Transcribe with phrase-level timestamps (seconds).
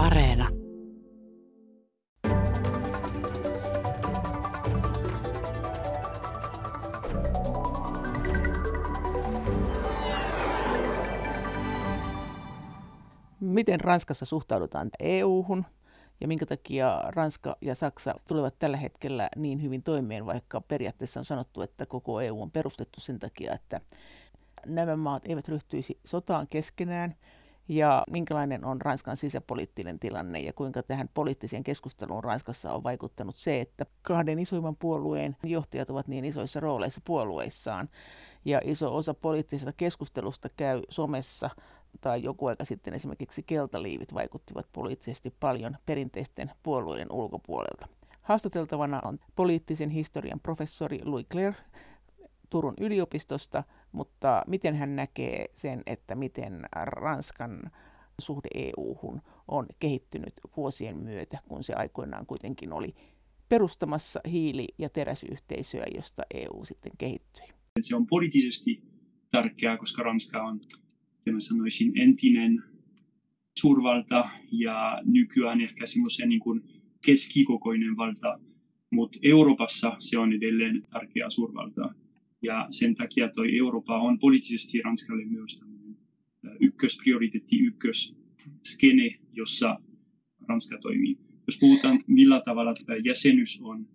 [0.00, 0.48] Areena.
[13.40, 15.64] Miten Ranskassa suhtaudutaan EU-hun
[16.20, 21.24] ja minkä takia Ranska ja Saksa tulevat tällä hetkellä niin hyvin toimeen, vaikka periaatteessa on
[21.24, 23.80] sanottu, että koko EU on perustettu sen takia, että
[24.66, 27.14] nämä maat eivät ryhtyisi sotaan keskenään
[27.70, 33.60] ja minkälainen on Ranskan sisäpoliittinen tilanne ja kuinka tähän poliittiseen keskusteluun Ranskassa on vaikuttanut se,
[33.60, 37.88] että kahden isoimman puolueen johtajat ovat niin isoissa rooleissa puolueissaan
[38.44, 41.50] ja iso osa poliittisesta keskustelusta käy somessa
[42.00, 47.88] tai joku aika sitten esimerkiksi keltaliivit vaikuttivat poliittisesti paljon perinteisten puolueiden ulkopuolelta.
[48.22, 51.56] Haastateltavana on poliittisen historian professori Louis Claire
[52.50, 57.70] Turun yliopistosta, mutta miten hän näkee sen, että miten Ranskan
[58.20, 62.94] suhde EU-hun on kehittynyt vuosien myötä, kun se aikoinaan kuitenkin oli
[63.48, 67.44] perustamassa hiili- ja teräsyhteisöä, josta EU sitten kehittyi.
[67.80, 68.82] Se on poliittisesti
[69.30, 70.60] tärkeää, koska Ranska on,
[71.32, 72.62] mä sanoisin, entinen
[73.58, 76.60] suurvalta ja nykyään ehkä semmoisen niin kuin
[77.06, 78.38] keskikokoinen valta,
[78.90, 81.94] mutta Euroopassa se on edelleen tärkeä suurvalta.
[82.42, 85.96] Ja sen takia toi Eurooppa on poliittisesti Ranskalle myös tämmöinen
[86.60, 89.80] ykkösprioriteetti, ykkösskene, jossa
[90.48, 91.18] Ranska toimii.
[91.46, 92.74] Jos puhutaan, millä tavalla
[93.04, 93.88] jäsenyys on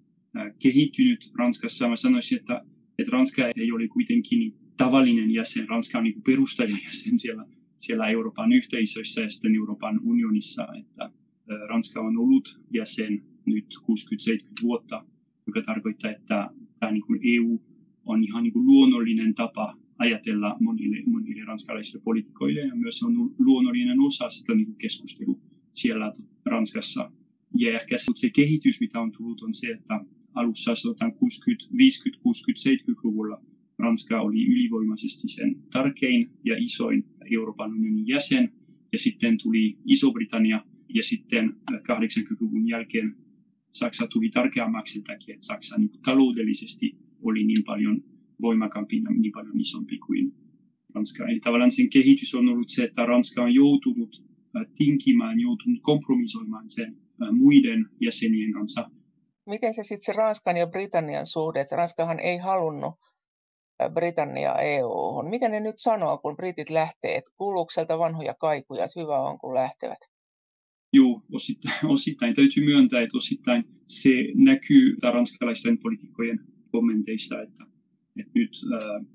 [0.59, 2.61] kehittynyt Ranskassa, mä sanoisin, että,
[2.99, 5.69] että Ranska ei ole kuitenkin tavallinen jäsen.
[5.69, 7.45] Ranska on niin perustajajäsen siellä,
[7.77, 10.67] siellä Euroopan yhteisöissä ja sitten Euroopan unionissa.
[10.79, 11.11] Että
[11.69, 15.05] Ranska on ollut jäsen nyt 60-70 vuotta,
[15.47, 17.61] joka tarkoittaa, että tämä niin EU
[18.05, 23.99] on ihan niin kuin luonnollinen tapa ajatella monille, monille ranskalaisille poliitikoille ja myös on luonnollinen
[23.99, 25.39] osa sitä niin kuin keskustelua
[25.73, 26.13] siellä
[26.45, 27.11] Ranskassa.
[27.57, 30.71] Ja ehkä se kehitys, mitä on tullut, on se, että alussa
[31.19, 33.41] 60, 50, 60, 70-luvulla
[33.79, 38.53] Ranska oli ylivoimaisesti sen tärkein ja isoin Euroopan unionin jäsen.
[38.91, 43.15] Ja sitten tuli Iso-Britannia ja sitten 80-luvun jälkeen
[43.73, 48.01] Saksa tuli tärkeämmäksi sen takia, että Saksa niin taloudellisesti oli niin paljon
[48.41, 50.33] voimakampi ja niin paljon isompi kuin
[50.95, 51.27] Ranska.
[51.27, 54.23] Eli tavallaan sen kehitys on ollut se, että Ranska on joutunut
[54.55, 58.89] äh, tinkimään, joutunut kompromisoimaan sen äh, muiden jäsenien kanssa.
[59.45, 62.93] Miten se sitten se Ranskan ja Britannian suhde, että Ranskahan ei halunnut
[63.81, 65.29] äh, Britannia EU-hun.
[65.29, 67.21] Mitä ne nyt sanoo, kun britit lähtee?
[67.37, 69.99] Kuuluuko sieltä vanhoja kaikuja, että hyvä on, kun lähtevät?
[70.93, 76.39] Joo, osittain, osittain täytyy myöntää, että osittain se näkyy ranskalaisten poliitikkojen
[76.75, 77.63] kommenteista, että,
[78.19, 79.05] että nyt äh,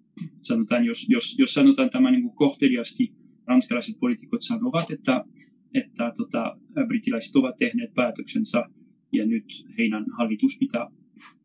[0.49, 3.13] sanotaan, jos, jos, jos sanotaan tämä niin kuin kohteliasti,
[3.47, 5.25] ranskalaiset poliitikot sanovat, että,
[5.75, 6.57] että tota,
[6.87, 8.65] britiläiset ovat tehneet päätöksensä
[9.13, 9.45] ja nyt
[9.79, 10.87] heidän hallitus pitää,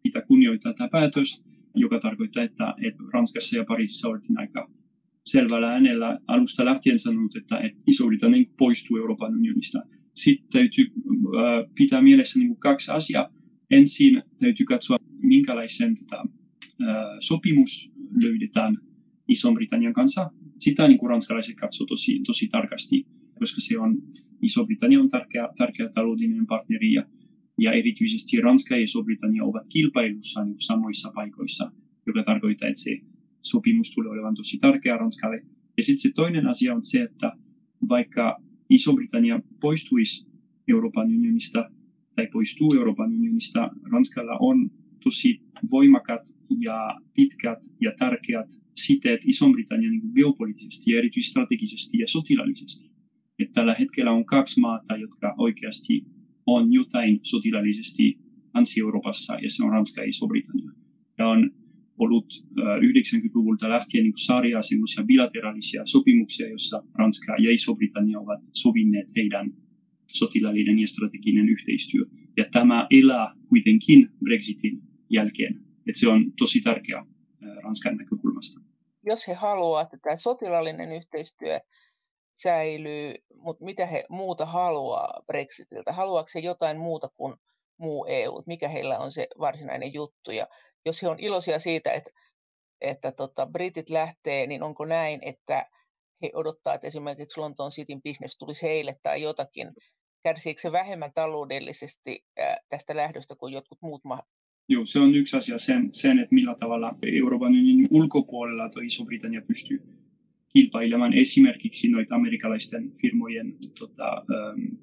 [0.03, 1.43] pitää kunnioittaa tämä päätös,
[1.75, 4.69] joka tarkoittaa, että, että Ranskassa ja Pariisissa oltiin aika
[5.25, 9.79] selvällä äänellä alusta lähtien sanonut, että, että Iso-Britannia poistuu Euroopan unionista.
[10.15, 13.29] Sitten täytyy äh, pitää mielessä niin kaksi asiaa.
[13.71, 14.97] Ensin täytyy katsoa,
[15.28, 16.25] minkälaisen tota,
[17.19, 17.91] sopimus
[18.24, 18.75] löydetään
[19.28, 20.31] Iso-Britannian kanssa.
[20.58, 23.08] Sitä niin kuin ranskalaiset katsovat tosi, tosi tarkasti,
[23.40, 23.97] koska se on,
[24.41, 27.06] Iso-Britannia on tärkeä, tärkeä taloudellinen partneri ja,
[27.59, 31.72] ja erityisesti Ranska ja Iso-Britannia ovat kilpailussa niin samoissa paikoissa,
[32.07, 32.97] joka tarkoittaa, että se
[33.42, 35.42] sopimus tulee olemaan tosi tärkeä Ranskalle.
[35.78, 37.31] Ja sitten se toinen asia on se, että
[37.90, 38.38] vaikka
[38.69, 40.28] Iso-Britannia poistuisi
[40.68, 41.69] Euroopan unionista
[42.16, 44.72] tai poistuu Euroopan unionista, Ranskalla on
[45.05, 46.21] tosi voimakat
[46.59, 46.77] ja
[47.16, 52.91] pitkät ja tärkeät siteet Iso-Britannian niin geopoliittisesti ja erityisesti strategisesti ja sotilaallisesti.
[53.39, 56.05] Että tällä hetkellä on kaksi maata, jotka oikeasti
[56.45, 58.17] on jotain sotilaallisesti
[58.55, 60.71] Länsi-Euroopassa, ja se on Ranska ja Iso-Britannia.
[61.17, 61.51] Ja on
[61.97, 62.25] ollut
[62.81, 69.53] 90-luvulta lähtien niin sarjaa semmoisia bilateraalisia sopimuksia, joissa Ranska ja Iso-Britannia ovat sovinneet heidän
[70.13, 72.06] sotilaallinen ja strateginen yhteistyö.
[72.38, 74.81] Ja tämä elää kuitenkin Brexitin
[75.15, 75.56] jälkeen.
[75.88, 77.06] Että se on tosi tärkeää
[77.63, 78.59] Ranskan näkökulmasta.
[79.03, 81.59] Jos he haluavat, että tämä sotilaallinen yhteistyö
[82.35, 85.91] säilyy, mutta mitä he muuta haluaa Brexitiltä?
[85.94, 87.35] Haluaako he jotain muuta kuin
[87.77, 88.44] muu EU?
[88.45, 90.31] Mikä heillä on se varsinainen juttu?
[90.31, 90.47] Ja
[90.85, 92.11] jos he on iloisia siitä, että,
[92.81, 95.69] että tota, britit lähtee, niin onko näin, että
[96.21, 99.73] he odottaa, että esimerkiksi Lontoon Cityn business tulisi heille tai jotakin.
[100.23, 102.25] Kärsiikö se vähemmän taloudellisesti
[102.69, 104.01] tästä lähdöstä kuin jotkut muut?
[104.69, 109.41] Joo, se on yksi asia, sen, sen että millä tavalla Euroopan unionin ulkopuolella tuo Iso-Britannia
[109.41, 109.81] pystyy
[110.53, 114.75] kilpailemaan esimerkiksi noita amerikkalaisten firmojen tota, ähm,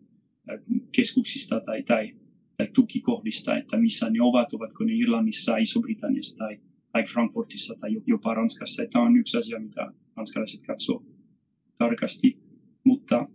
[0.97, 2.15] keskuksista tai, tai,
[2.57, 6.61] tai tukikohdista, että missä ne ovat, ovatko ne Irlannissa, Iso-Britanniassa tai,
[6.93, 8.83] tai Frankfurtissa tai jopa Ranskassa.
[8.93, 11.05] Tämä on yksi asia, mitä ranskalaiset katsoo
[11.79, 12.39] tarkasti.
[12.85, 13.29] Mutta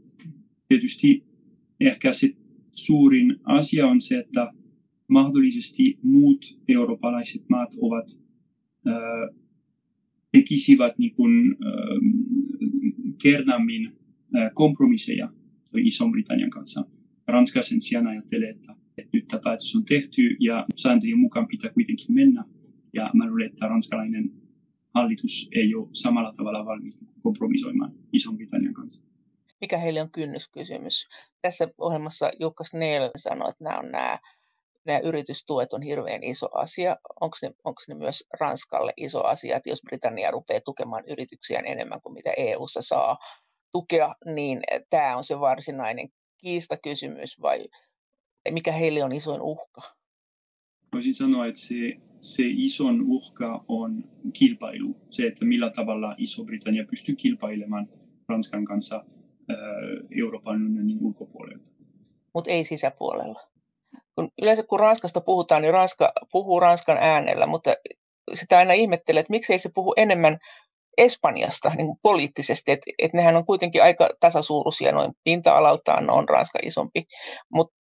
[0.67, 1.23] tietysti
[1.79, 2.33] ehkä se
[2.73, 4.53] suurin asia on se, että
[5.07, 8.07] mahdollisesti muut eurooppalaiset maat ovat,
[8.85, 9.29] ää,
[10.31, 11.71] tekisivät niin kuin, ää,
[13.23, 13.91] kernammin
[14.33, 15.29] ää, kompromisseja
[15.77, 16.85] Iso-Britannian kanssa.
[17.27, 21.71] Ranska sen sijaan ajattelee, että, että nyt tämä päätös on tehty ja sääntöjen mukaan pitää
[21.71, 22.45] kuitenkin mennä.
[22.93, 24.31] Ja mä luulen, että ranskalainen
[24.93, 29.01] hallitus ei ole samalla tavalla valmis kompromisoimaan Iso-Britannian kanssa.
[29.61, 31.07] Mikä heille on kynnyskysymys?
[31.41, 34.17] Tässä ohjelmassa Jukka Snell sanoi, että nämä on nämä
[34.87, 36.95] nämä yritystuet on hirveän iso asia.
[37.21, 42.01] Onko ne, onko ne myös Ranskalle iso asia, että jos Britannia rupeaa tukemaan yrityksiä enemmän
[42.01, 43.17] kuin mitä EU:ssa saa
[43.71, 47.67] tukea, niin tämä on se varsinainen kiistakysymys vai
[48.51, 49.81] mikä heille on isoin uhka?
[50.93, 51.75] Voisin sanoa, että se,
[52.21, 54.03] se ison uhka on
[54.33, 54.95] kilpailu.
[55.09, 57.89] Se, että millä tavalla Iso-Britannia pystyy kilpailemaan
[58.29, 59.05] Ranskan kanssa
[60.21, 61.71] Euroopan unionin ulkopuolelta.
[62.33, 63.39] Mutta ei sisäpuolella
[64.17, 67.73] kun yleensä kun Ranskasta puhutaan, niin Ranska puhuu Ranskan äänellä, mutta
[68.33, 70.37] sitä aina ihmettelee, että miksei se puhu enemmän
[70.97, 76.59] Espanjasta niin kuin poliittisesti, että, että nehän on kuitenkin aika tasasuuruisia noin pinta-alaltaan, on Ranska
[76.63, 77.03] isompi,
[77.53, 77.75] mutta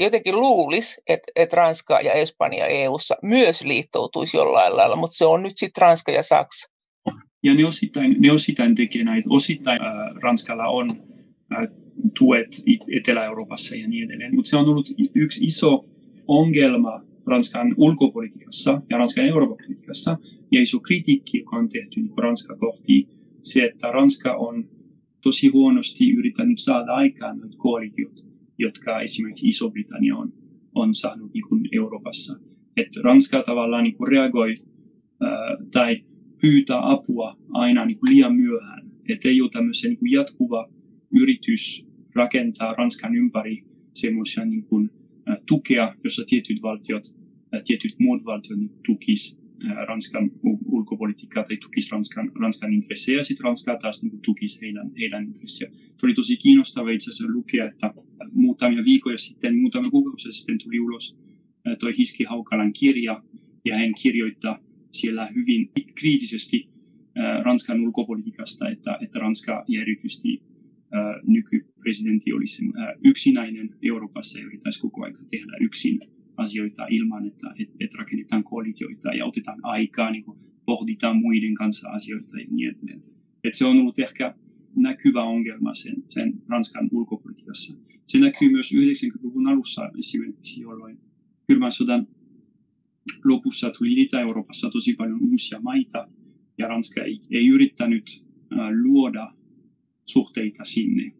[0.00, 5.42] jotenkin luulisi, että, että Ranska ja Espanja EU:ssa myös liittoutuisi jollain lailla, mutta se on
[5.42, 6.68] nyt sitten Ranska ja Saksa.
[7.42, 9.28] Ja ne osittain, ne osittain tekee näitä.
[9.30, 10.90] Osittain äh, Ranskalla on
[11.52, 11.79] äh,
[12.18, 12.62] tuet
[12.96, 14.34] Etelä-Euroopassa ja niin edelleen.
[14.34, 15.84] Mutta se on ollut yksi iso
[16.28, 20.18] ongelma Ranskan ulkopolitiikassa ja Ranskan europolitiikassa
[20.52, 23.08] ja iso kritiikki, joka on tehty niin Ranska kohti
[23.42, 24.68] se, että Ranska on
[25.22, 28.26] tosi huonosti yrittänyt saada aikaan noita koalitiot,
[28.58, 30.32] jotka esimerkiksi Iso-Britannia on,
[30.74, 32.38] on saanut niin kuin Euroopassa.
[32.76, 34.54] Että Ranska tavallaan niin kuin reagoi
[35.20, 35.30] ää,
[35.72, 36.04] tai
[36.40, 38.90] pyytää apua aina niin kuin liian myöhään.
[39.08, 40.68] Että ei ole tämmöisen niin jatkuva
[41.20, 41.89] yritys
[42.22, 44.90] rakentaa Ranskan ympäri semmoisia niin kuin,
[45.46, 47.04] tukea, jossa tietyt valtiot,
[47.66, 49.40] tietyt muut valtiot niin tukis
[49.88, 50.30] Ranskan
[50.66, 55.70] ulkopolitiikkaa tai tukis Ranskan, Ranskan intressejä ja sitten Ranska taas niin tukisi heidän, heidän intressejä.
[55.70, 57.94] Tuo oli tosi kiinnostava itse asiassa lukea, että
[58.32, 61.18] muutamia viikkoja sitten, muutamia kuukausia sitten tuli ulos
[61.80, 63.22] toi Hiski Haukalan kirja
[63.64, 64.58] ja hän kirjoittaa
[64.92, 66.68] siellä hyvin kriittisesti
[67.44, 70.42] Ranskan ulkopolitiikasta, että, että Ranska ja erityisesti
[71.26, 72.64] nykypresidentti olisi
[73.04, 76.00] yksinäinen Euroopassa ja yrittäisi koko ajan tehdä yksin
[76.36, 80.24] asioita ilman, että, että rakennetaan koalitioita ja otetaan aikaa, niin
[80.66, 83.02] pohditaan muiden kanssa asioita ja niin edelleen.
[83.44, 84.34] Että se on ollut ehkä
[84.76, 87.76] näkyvä ongelma sen, sen Ranskan ulkopolitiikassa.
[88.06, 90.98] Se näkyy myös 90-luvun alussa esimerkiksi, jolloin
[91.46, 92.06] kylmän sodan
[93.24, 96.08] lopussa tuli Itä-Euroopassa tosi paljon uusia maita,
[96.58, 98.24] ja Ranska ei, ei yrittänyt
[98.82, 99.32] luoda
[100.12, 101.12] suhteita sinne.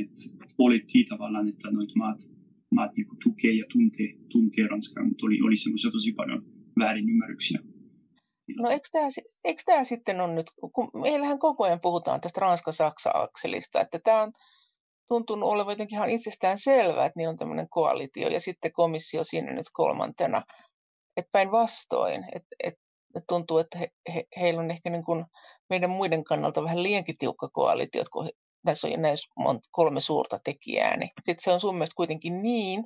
[0.00, 0.16] Et
[0.58, 2.18] olettiin tavallaan, että noit maat,
[2.70, 6.42] maat niinku tukee ja tuntee, tuntee Ranskaa, mutta oli, oli semmoisia tosi paljon
[6.78, 7.58] väärinymmärryksiä.
[8.56, 8.70] No
[9.44, 14.32] eikö tämä, sitten on nyt, kun meillähän koko ajan puhutaan tästä Ranska-Saksa-akselista, että tämä on
[15.08, 19.52] tuntunut olevan jotenkin ihan itsestään selvää, että niin on tämmöinen koalitio ja sitten komissio siinä
[19.52, 20.42] nyt kolmantena.
[21.16, 22.83] Että päinvastoin, että, että
[23.28, 25.24] tuntuu, että he, he, heillä on ehkä niin kuin
[25.70, 28.28] meidän muiden kannalta vähän liiankin tiukka koalitio, kun
[28.64, 29.30] tässä on näissä
[29.70, 32.84] kolme suurta tekijää, niin sitten se on sun mielestä kuitenkin niin,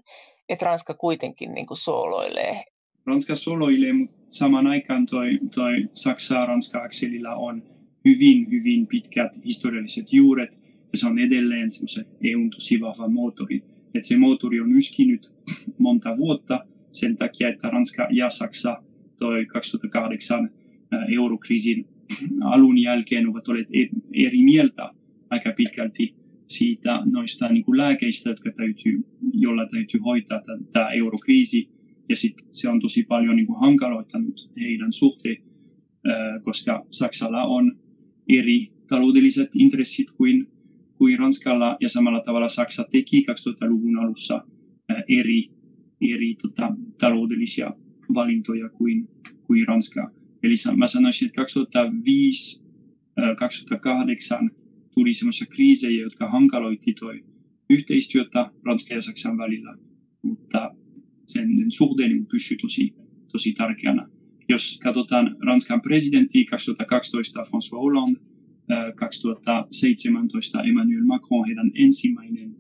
[0.48, 2.64] että Ranska kuitenkin niin kuin sooloilee.
[3.06, 7.62] Ranska sooloilee, mutta samaan aikaan toi, toi Saksa-Ranska-akselilla on
[8.04, 10.60] hyvin, hyvin pitkät historialliset juuret,
[10.92, 13.62] ja se on edelleen semmoisen EUn tosi vahva moottori.
[13.94, 15.34] Et se moottori on yskinyt
[15.78, 18.78] monta vuotta sen takia, että Ranska ja Saksa
[19.18, 20.50] toi 2008
[21.12, 21.86] eurokriisin
[22.40, 24.90] alun jälkeen ovat olleet e-, eri mieltä
[25.30, 26.14] aika pitkälti
[26.46, 31.68] siitä noista niin kuin lääkeistä, jotka täytyy, jolla täytyy hoitaa tämä eurokriisi.
[32.08, 35.36] Ja sitten se on tosi paljon niin kuin hankaloittanut heidän suhteen,
[36.42, 37.78] koska Saksalla on
[38.28, 40.46] eri taloudelliset intressit kuin,
[40.98, 44.44] kuin Ranskalla, ja samalla tavalla Saksa teki 2000-luvun alussa
[45.08, 45.50] eri,
[46.00, 47.70] eri tota, taloudellisia
[48.14, 49.08] valintoja kuin,
[49.46, 50.10] kuin Ranska.
[50.42, 52.68] Eli mä sanoisin, että 2005
[53.38, 54.50] 2008
[54.94, 57.24] tuli sellaisia kriisejä, jotka hankaloitti toi
[57.70, 59.76] yhteistyötä Ranskan ja Saksan välillä,
[60.22, 60.74] mutta
[61.26, 62.94] sen suhde niin pysyi tosi,
[63.32, 64.08] tosi tärkeänä.
[64.48, 68.20] Jos katsotaan Ranskan presidentti 2012 François Hollande,
[68.96, 72.56] 2017 Emmanuel Macron, heidän ensimmäinen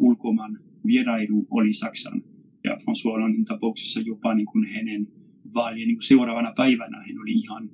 [0.00, 2.22] ulkomaan vierailu oli Saksan.
[2.64, 5.06] Ja François Hollandin tapauksessa jopa niin kuin hänen
[5.54, 7.70] vaalien niin kuin seuraavana päivänä hän oli ihan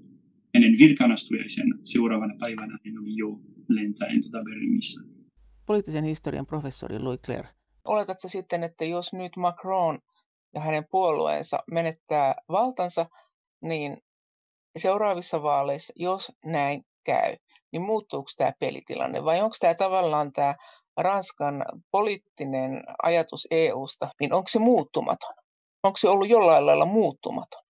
[0.54, 5.04] hänen virkanastujaisen seuraavana päivänä hän oli jo lentäen tuota Berliinissä.
[5.66, 7.48] Poliittisen historian professori Louis Claire.
[7.84, 9.98] Oletatko sitten, että jos nyt Macron
[10.54, 13.06] ja hänen puolueensa menettää valtansa,
[13.62, 13.96] niin
[14.76, 17.36] seuraavissa vaaleissa, jos näin käy,
[17.72, 20.54] niin muuttuuko tämä pelitilanne vai onko tämä tavallaan tämä
[20.98, 25.34] Ranskan poliittinen ajatus EUsta, niin onko se muuttumaton?
[25.82, 27.62] Onko se ollut jollain lailla muuttumaton?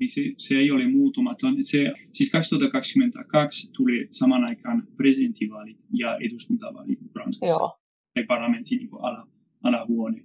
[0.00, 1.56] Niin se, se ei ole muuttumaton.
[1.60, 7.54] Se, siis 2022 tuli saman aikaan presidentinvaalit ja eduskuntavaalit Ranskassa.
[7.54, 7.78] Joo.
[8.14, 9.28] Tai parlamentin niin ala,
[9.62, 10.24] alahuone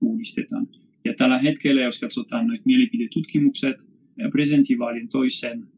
[0.00, 0.68] uudistetaan.
[1.04, 3.76] Ja tällä hetkellä, jos katsotaan noita mielipidetutkimukset,
[4.32, 5.68] presidentinvaalin toisen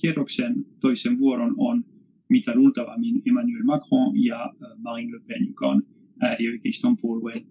[0.00, 1.84] kierroksen toisen vuoron on
[2.28, 5.82] mitä luultavammin Emmanuel Macron ja Marine Le Pen, joka on
[6.20, 7.42] äärioikeiston puolueen,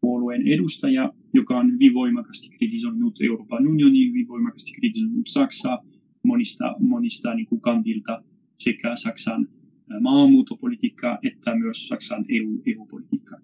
[0.00, 5.84] puolueen edustaja, joka on hyvin voimakkaasti kritisoinut Euroopan unionia, hyvin voimakkaasti kritisoinut Saksaa
[6.24, 8.22] monista, monista niin kuin kantilta
[8.58, 9.48] sekä Saksan
[10.00, 13.38] maahanmuuttopolitiikkaa että myös Saksan EU, EU-politiikkaa.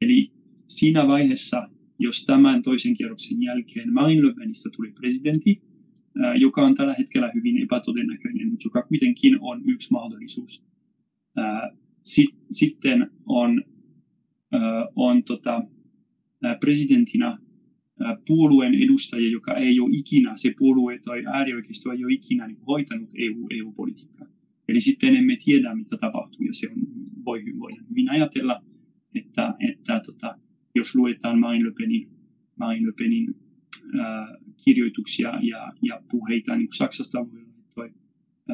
[0.00, 0.32] Eli
[0.68, 1.68] siinä vaiheessa,
[1.98, 5.62] jos tämän toisen kierroksen jälkeen Marine Le Penistä tuli presidentti,
[6.40, 10.64] joka on tällä hetkellä hyvin epätodennäköinen, mutta joka kuitenkin on yksi mahdollisuus.
[12.50, 13.64] Sitten on,
[14.96, 15.62] on tota,
[16.60, 17.38] presidentinä
[18.26, 23.10] puolueen edustaja, joka ei ole ikinä, se puolue tai äärioikeisto ei ole ikinä niin hoitanut
[23.18, 24.26] EU, EU-politiikkaa.
[24.68, 26.82] Eli sitten emme tiedä, mitä tapahtuu, ja se on,
[27.24, 28.62] voi, voidaan hyvin ajatella,
[29.14, 30.38] että, että tota,
[30.74, 32.08] jos luetaan Marine Le Penin,
[32.56, 33.34] Marine Le Penin
[34.64, 37.90] kirjoituksia ja, ja puheita niin Saksasta voi olla, toi,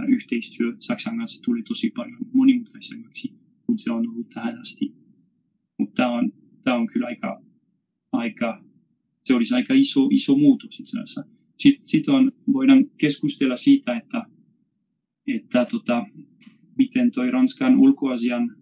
[0.09, 3.35] yhteistyö Saksan kanssa tuli tosi paljon monimutkaisemmaksi
[3.67, 4.95] kuin se on ollut tähän asti.
[5.79, 6.33] Mutta tämä on,
[6.65, 7.43] tämä on kyllä aika,
[8.13, 8.65] aika,
[9.25, 11.25] se olisi aika iso, iso muutos itse asiassa.
[11.59, 14.23] Sitten sit on, voidaan keskustella siitä, että,
[15.27, 16.07] että tota,
[16.79, 18.57] miten toi Ranskan ulkoasian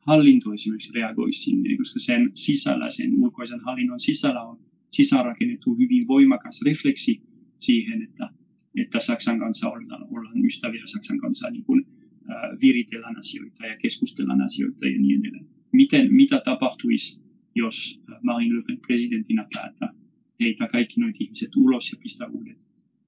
[0.00, 6.62] hallinto esimerkiksi reagoisi sinne, koska sen sisällä, sen ulkoisen hallinnon sisällä on sisäänrakennettu hyvin voimakas
[6.62, 7.22] refleksi
[7.60, 8.30] siihen, että,
[8.76, 11.86] että Saksan kanssa ollaan, ollaan ystäviä Saksan kanssa niin kuin,
[12.30, 15.46] äh, viritellään asioita ja keskustellaan asioita ja niin edelleen.
[15.72, 17.20] Miten, mitä tapahtuisi,
[17.54, 19.94] jos Marine Le Pen presidentinä päättää
[20.40, 22.58] heitä kaikki noita ihmiset ulos ja pistää uudet,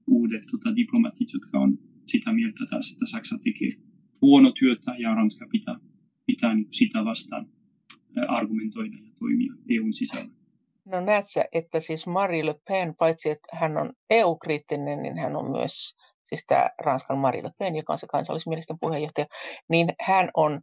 [0.07, 3.69] uudet tota, diplomatit, jotka on sitä mieltä taas, että Saksa tekee
[4.21, 5.79] huono työtä ja Ranska pitää,
[6.25, 7.47] pitää niin sitä vastaan
[8.27, 10.42] argumentoida ja toimia EUn sisällä.
[10.85, 15.35] No näet sä, että siis Marie Le Pen, paitsi että hän on EU-kriittinen, niin hän
[15.35, 19.25] on myös, siis tämä Ranskan Marie Le Pen, joka on se kansallismielisten puheenjohtaja,
[19.69, 20.53] niin hän on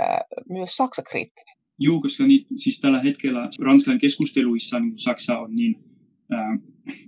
[0.00, 1.54] äh, myös Saksa-kriittinen.
[1.78, 5.84] Joo, koska niin, siis tällä hetkellä Ranskan keskusteluissa niin Saksa on niin,
[6.32, 6.58] äh,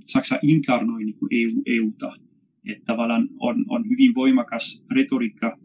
[0.07, 2.13] Saksa inkarnoi niin kuin EU, EUta.
[2.71, 5.59] Että tavallaan on, on hyvin voimakas retoriikka,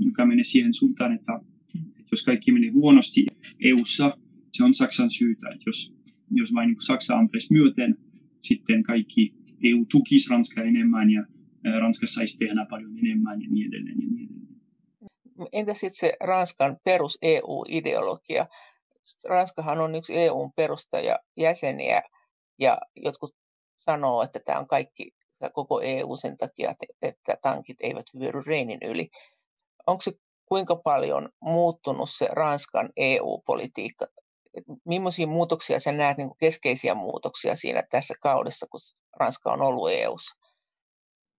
[0.00, 1.40] joka menee siihen suuntaan, että,
[1.74, 3.26] että jos kaikki menee huonosti
[3.60, 4.16] EUssa,
[4.52, 5.48] se on Saksan syytä.
[5.48, 5.95] Että jos
[6.30, 7.96] jos vain niin Saksa antaisi myöten,
[8.42, 11.22] sitten kaikki EU tukisi Ranskaa enemmän ja
[11.80, 13.96] Ranska saisi tehdä paljon enemmän ja niin edelleen.
[14.00, 14.46] Ja niin edelleen.
[15.52, 18.46] Entä sitten se Ranskan perus EU-ideologia?
[19.28, 22.02] Ranskahan on yksi EUn perustajajäseniä
[22.58, 23.34] ja jotkut
[23.78, 25.10] sanoo, että tämä on kaikki
[25.52, 29.08] koko EU sen takia, että tankit eivät vyöry Reinin yli.
[29.86, 30.12] Onko se
[30.46, 34.06] kuinka paljon muuttunut se Ranskan EU-politiikka
[34.84, 38.80] millaisia muutoksia sä näet niin keskeisiä muutoksia siinä tässä kaudessa, kun
[39.16, 40.38] Ranska on ollut EU-ssa?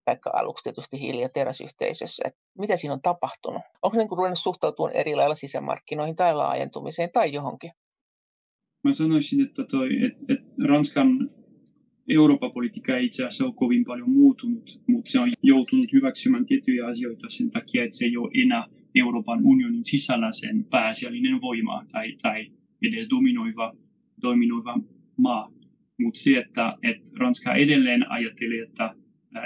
[0.06, 2.24] Vaikka aluksi tietysti hiili- ja teräsyhteisössä.
[2.28, 3.62] Että mitä siinä on tapahtunut?
[3.82, 7.72] Onko niin ruvennut suhtautua eri lailla sisämarkkinoihin tai laajentumiseen tai johonkin?
[8.84, 11.30] Mä sanoisin, että, toi, että, että Ranskan
[12.10, 16.88] Euroopan politiikka ei itse asiassa ole kovin paljon muuttunut, mutta se on joutunut hyväksymään tiettyjä
[16.88, 22.16] asioita sen takia, että se ei ole enää Euroopan unionin sisällä sen pääasiallinen voima tai,
[22.22, 23.74] tai edes dominoiva,
[24.22, 24.80] dominoiva
[25.18, 25.52] maa.
[26.00, 28.96] Mutta se, että, että Ranska edelleen ajattelee, että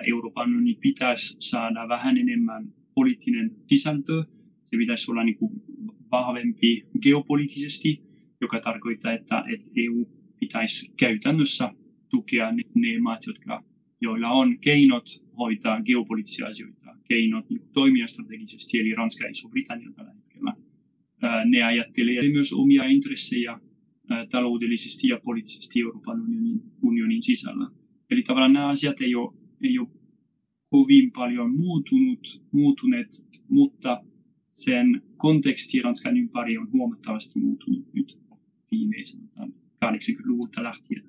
[0.07, 4.23] Euroopan unioni pitäisi saada vähän enemmän poliittinen sisältö,
[4.63, 5.51] se pitäisi olla niin kuin
[6.11, 8.01] vahvempi geopoliittisesti,
[8.41, 10.05] joka tarkoittaa, että, että EU
[10.39, 11.73] pitäisi käytännössä
[12.09, 13.63] tukea ne, ne maat, jotka,
[14.01, 15.05] joilla on keinot
[15.37, 20.53] hoitaa geopoliittisia asioita, keinot niin toimia strategisesti, eli Ranska ja Iso-Britannia tällä hetkellä
[21.45, 23.59] ne ajattelee myös omia intressejä
[24.31, 27.69] taloudellisesti ja poliittisesti Euroopan unionin, unionin sisällä.
[28.09, 29.87] Eli tavallaan nämä asiat ei ole, ei ole
[30.69, 33.07] kovin paljon muuttunut, muuttuneet,
[33.49, 34.03] mutta
[34.51, 38.19] sen konteksti Ranskan ympäri on huomattavasti muuttunut nyt
[38.71, 38.95] viime
[40.51, 41.03] alusta lähtien.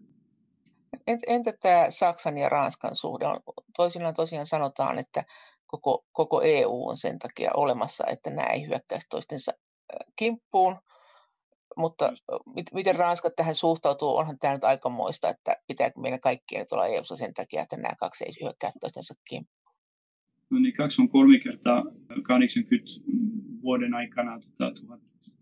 [1.26, 3.24] Entä tämä Saksan ja Ranskan suhde?
[3.76, 5.24] Toisinaan tosiaan sanotaan, että
[5.66, 9.52] koko, koko EU on sen takia olemassa, että nämä ei hyökkäisi toistensa
[10.16, 10.76] kimppuun.
[11.76, 12.12] Mutta
[12.74, 14.16] miten Ranska tähän suhtautuu?
[14.16, 17.94] Onhan tämä nyt aikamoista, että pitääkö meidän kaikkien nyt olla eu sen takia, että nämä
[18.00, 19.76] kaksi ei hyökkää toistensa kimppuun?
[20.50, 21.84] No niin, kaksi on kolme kertaa
[22.22, 22.84] 80
[23.62, 24.72] vuoden aikana, tota,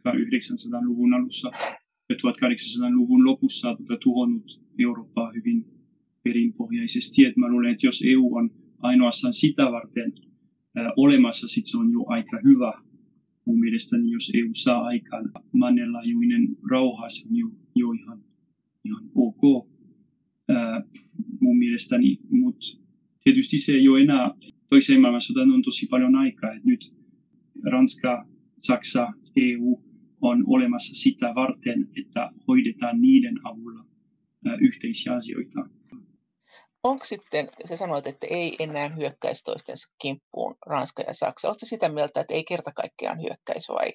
[0.09, 1.51] 1900-luvun alussa
[2.09, 5.65] ja 1800-luvun lopussa tota, tuhonnut Eurooppaa hyvin
[6.23, 7.25] perinpohjaisesti.
[7.25, 10.13] Et mä luulen, että jos EU on ainoastaan sitä varten
[10.77, 12.90] ää, olemassa, sitten se on jo aika hyvä.
[13.45, 18.25] Mun mielestäni, jos EU saa aikaan maailmanlaajuinen rauha, se on jo, jo ihan,
[18.85, 19.69] ihan ok.
[20.49, 20.83] Ää,
[21.41, 22.67] mun mielestäni, mutta
[23.25, 24.35] tietysti se ei ole enää
[24.71, 26.53] toiseen maailmansotaan on tosi paljon aikaa.
[26.53, 26.95] Et nyt
[27.65, 28.29] Ranska,
[28.59, 29.83] Saksa, EU
[30.21, 33.87] on olemassa sitä varten, että hoidetaan niiden avulla
[34.61, 35.80] yhteisiä asioita.
[36.83, 41.49] Onko sitten, sä sanoit, että ei enää hyökkäisi toistensa kimppuun Ranska ja Saksa.
[41.49, 43.93] Oletko sitä mieltä, että ei kerta kaikkiaan hyökkäisi vai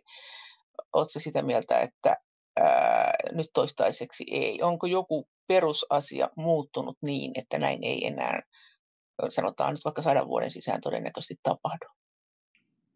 [0.94, 2.15] oletko sitä mieltä, että
[2.60, 4.62] ää, nyt toistaiseksi ei?
[4.62, 8.42] Onko joku perusasia muuttunut niin, että näin ei enää,
[9.30, 11.86] sanotaan nyt vaikka sadan vuoden sisään todennäköisesti tapahdu?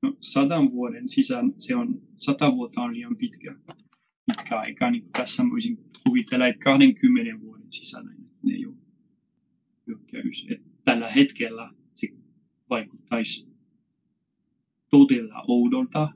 [0.02, 3.56] No, sadan vuoden sisään se on, sata vuotta on liian pitkä,
[4.26, 4.92] pitkä aika.
[4.92, 5.78] Niin tässä voisin
[6.08, 8.12] kuvitella, että 20 vuoden sisällä
[8.44, 8.76] ne ei ole
[9.90, 10.48] hyökkäys.
[10.50, 12.08] Että tällä hetkellä se
[12.70, 13.48] vaikuttaisi
[14.90, 16.10] todella oudolta,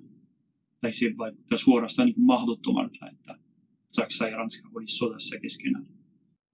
[0.81, 3.39] tai se vaikuttaa suorastaan niin mahdottomalta, että
[3.89, 5.85] Saksa ja Ranska olisi sodassa keskenään.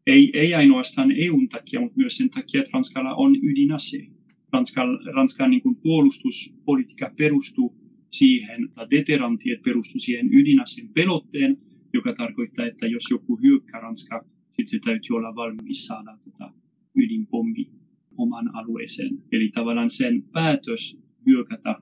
[0.07, 4.07] Ei, ei ainoastaan EUn takia, mutta myös sen takia, että Ranskalla on ydinase
[4.53, 7.75] Ranskan, Ranskan niin puolustuspolitiikka perustuu
[8.11, 11.57] siihen, tai deterantiet perustuu siihen ydinaseen pelotteen,
[11.93, 16.53] joka tarkoittaa, että jos joku hyökkää Ranska, sitten se täytyy olla valmis saada tota
[16.95, 17.71] ydinpommi
[18.17, 19.23] oman alueeseen.
[19.31, 21.75] Eli tavallaan sen päätös hyökätä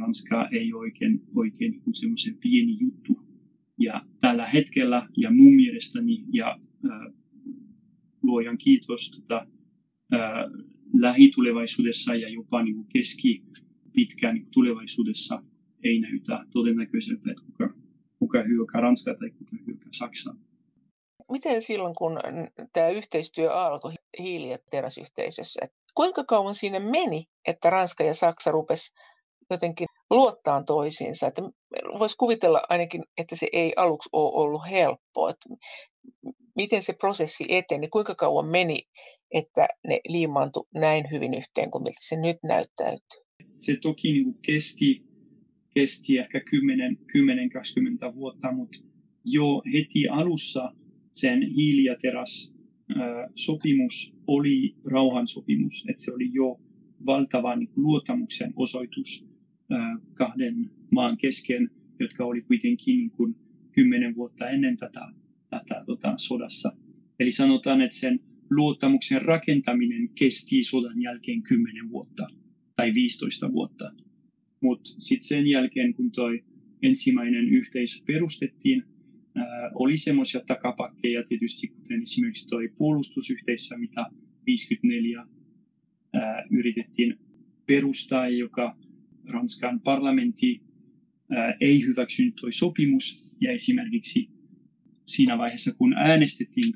[0.00, 3.12] Ranskaa ei oikein, oikein niin semmoisen pieni juttu.
[3.78, 7.14] Ja tällä hetkellä, ja mun mielestäni, ja äh,
[8.22, 9.46] luojan kiitos, tota,
[10.14, 10.20] äh,
[11.00, 13.42] lähitulevaisuudessa ja jopa niin kuin keski
[13.92, 15.42] pitkään niin tulevaisuudessa
[15.84, 17.74] ei näytä todennäköiseltä, että kuka,
[18.18, 20.36] kuka hyökkää Ranskaa tai kuka hyökkää Saksaa.
[21.32, 22.20] Miten silloin, kun
[22.72, 25.60] tämä yhteistyö alkoi hiili- ja teräsyhteisössä,
[25.94, 28.92] kuinka kauan siinä meni, että Ranska ja Saksa rupes
[29.50, 31.26] jotenkin luottaa toisiinsa?
[31.26, 31.42] Että
[31.98, 35.30] voisi kuvitella ainakin, että se ei aluksi ole ollut helppoa.
[35.30, 35.48] Että
[36.56, 38.78] miten se prosessi eteni, kuinka kauan meni,
[39.30, 43.24] että ne liimaantui näin hyvin yhteen kuin miltä se nyt näyttäytyy?
[43.58, 45.04] Se toki niin kuin kesti,
[45.74, 46.40] kesti ehkä
[48.10, 48.78] 10-20 vuotta, mutta
[49.24, 50.72] jo heti alussa
[51.14, 52.54] sen hiili- ja teräs
[53.34, 56.60] sopimus oli rauhansopimus, että se oli jo
[57.06, 59.26] valtava niin luottamuksen osoitus
[60.14, 63.36] kahden maan kesken, jotka oli kuitenkin niin kuin
[63.72, 65.00] kymmenen vuotta ennen tätä,
[65.50, 66.72] tätä tota, sodassa.
[67.20, 72.26] Eli sanotaan, että sen luottamuksen rakentaminen kesti sodan jälkeen 10 vuotta
[72.76, 73.90] tai 15 vuotta.
[74.60, 76.44] Mutta sitten sen jälkeen, kun toi
[76.82, 78.84] ensimmäinen yhteisö perustettiin,
[79.74, 84.06] oli semmoisia takapakkeja tietysti, kuten esimerkiksi toi puolustusyhteisö, mitä
[84.46, 85.26] 54
[86.12, 87.18] ää, yritettiin
[87.66, 88.78] perustaa, joka
[89.32, 90.62] Ranskan parlamentti
[91.30, 93.36] ää, ei hyväksynyt toi sopimus.
[93.40, 94.30] Ja esimerkiksi
[95.06, 96.72] siinä vaiheessa, kun äänestettiin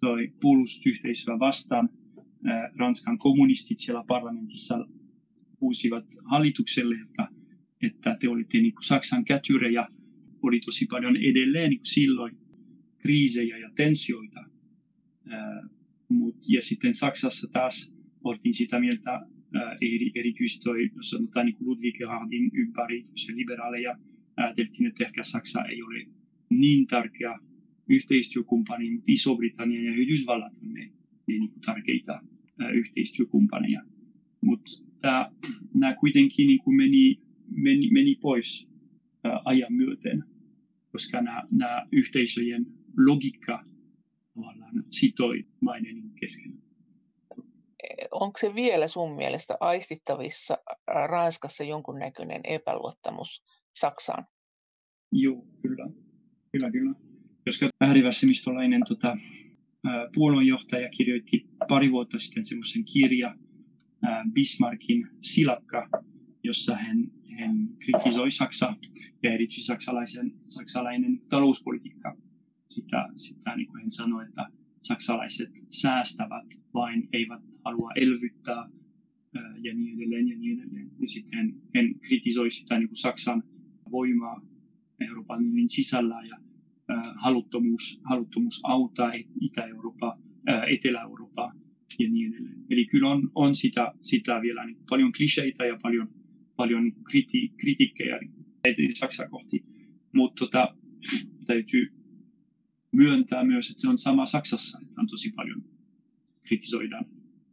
[0.00, 1.88] toi puolustusyhteisöä vastaan.
[2.76, 4.86] Ranskan kommunistit siellä parlamentissa
[5.60, 7.28] huusivat hallitukselle, että,
[7.82, 9.88] että te olitte niin Saksan kätyrejä.
[10.42, 12.36] Oli tosi paljon edelleen niin silloin
[12.98, 14.44] kriisejä ja tensioita.
[16.08, 17.94] Mut, ja sitten Saksassa taas
[18.24, 19.26] oltiin sitä mieltä,
[19.82, 20.64] eri, erityisesti
[20.96, 23.02] jos sanotaan niin Ludwig Erhardin ympäri
[23.34, 23.98] liberaaleja,
[24.36, 26.06] ajateltiin, että ehkä Saksa ei ole
[26.50, 27.38] niin tärkeä
[27.88, 30.80] yhteistyökumppani, mutta Iso-Britannia ja Yhdysvallat on ne,
[31.26, 32.20] ne niin tärkeitä
[32.74, 33.82] yhteistyökumppaneja.
[34.40, 34.72] Mutta
[35.74, 37.20] nämä kuitenkin niin meni,
[37.50, 38.68] meni, meni pois
[39.44, 40.24] ajan myöten,
[40.92, 42.66] koska nämä yhteisöjen
[43.06, 43.64] logiikka
[44.34, 46.52] tavallaan sitoi maiden kesken.
[48.10, 50.58] Onko se vielä sun mielestä aistittavissa
[51.08, 54.26] Ranskassa jonkunnäköinen epäluottamus Saksaan?
[55.12, 55.86] Joo, kyllä.
[56.52, 56.94] Kyllä, kyllä
[57.46, 59.16] koska äärivässemistolainen tota,
[60.14, 63.34] puolueenjohtaja kirjoitti pari vuotta sitten semmoisen kirja
[64.32, 65.88] Bismarckin silakka,
[66.44, 66.98] jossa hän,
[67.38, 68.76] hän kritisoi Saksaa
[69.22, 72.16] ja erityisesti saksalaisen, saksalainen talouspolitiikka.
[72.68, 74.46] sitä, sitä niin kuin hän sanoi, että
[74.82, 78.68] saksalaiset säästävät vain, eivät halua elvyttää
[79.62, 80.90] ja niin edelleen ja niin edelleen.
[81.00, 81.38] Ja sitten
[81.74, 83.42] hän, kritisoi sitä niin kuin Saksan
[83.90, 84.40] voimaa
[85.00, 86.36] Euroopan unionin sisällä ja
[87.16, 90.18] haluttomuus, haluttomuus auttaa Itä-Eurooppaa,
[90.48, 91.52] äh, Etelä-Eurooppaa
[91.98, 92.64] ja niin edelleen.
[92.70, 96.08] Eli kyllä on, on sitä, sitä vielä niin paljon kliseitä ja paljon,
[96.56, 99.64] paljon niin kriti, kritiikkejä niin Saksaa kohti.
[100.14, 100.74] Mutta tota,
[101.46, 101.86] täytyy
[102.92, 105.62] myöntää myös, että se on sama Saksassa, että on tosi paljon
[106.48, 107.04] kritisoidaan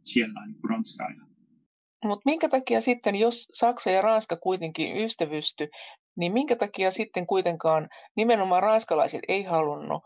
[0.04, 1.08] siellä niin kuin Ranskaa.
[2.04, 5.68] Mutta minkä takia sitten, jos Saksa ja Ranska kuitenkin ystävysty,
[6.16, 10.02] niin minkä takia sitten kuitenkaan nimenomaan ranskalaiset ei halunnut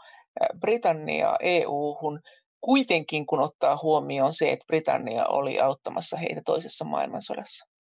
[0.61, 2.21] Britanniaa EU-hun,
[2.61, 7.78] kuitenkin kun ottaa huomioon se, että Britannia oli auttamassa heitä toisessa maailmansodassa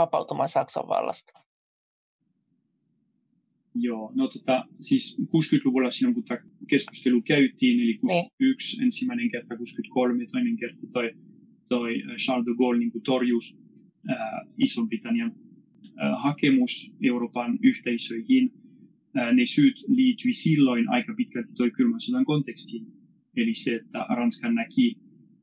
[0.00, 1.32] vapautumaan Saksan vallasta?
[3.74, 8.84] Joo, no tota, siis 60-luvulla silloin kun tämä keskustelu käytiin, eli 61 niin.
[8.84, 11.10] ensimmäinen kerta, 63 toinen kerta, toi,
[11.68, 13.58] toi Charles de Gaulle niin torjus
[14.10, 14.16] äh,
[14.58, 18.52] Iso-Britannian äh, hakemus Euroopan yhteisöihin.
[19.18, 22.86] Äh, ne syyt liittyi silloin aika pitkälti toi kylmän sodan kontekstiin.
[23.36, 24.98] Eli se, että Ranska näki,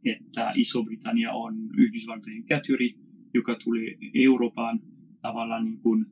[0.05, 2.95] että Iso-Britannia on Yhdysvaltojen kätyri,
[3.33, 4.79] joka tuli Euroopan
[5.21, 6.05] tavallaan niin kuin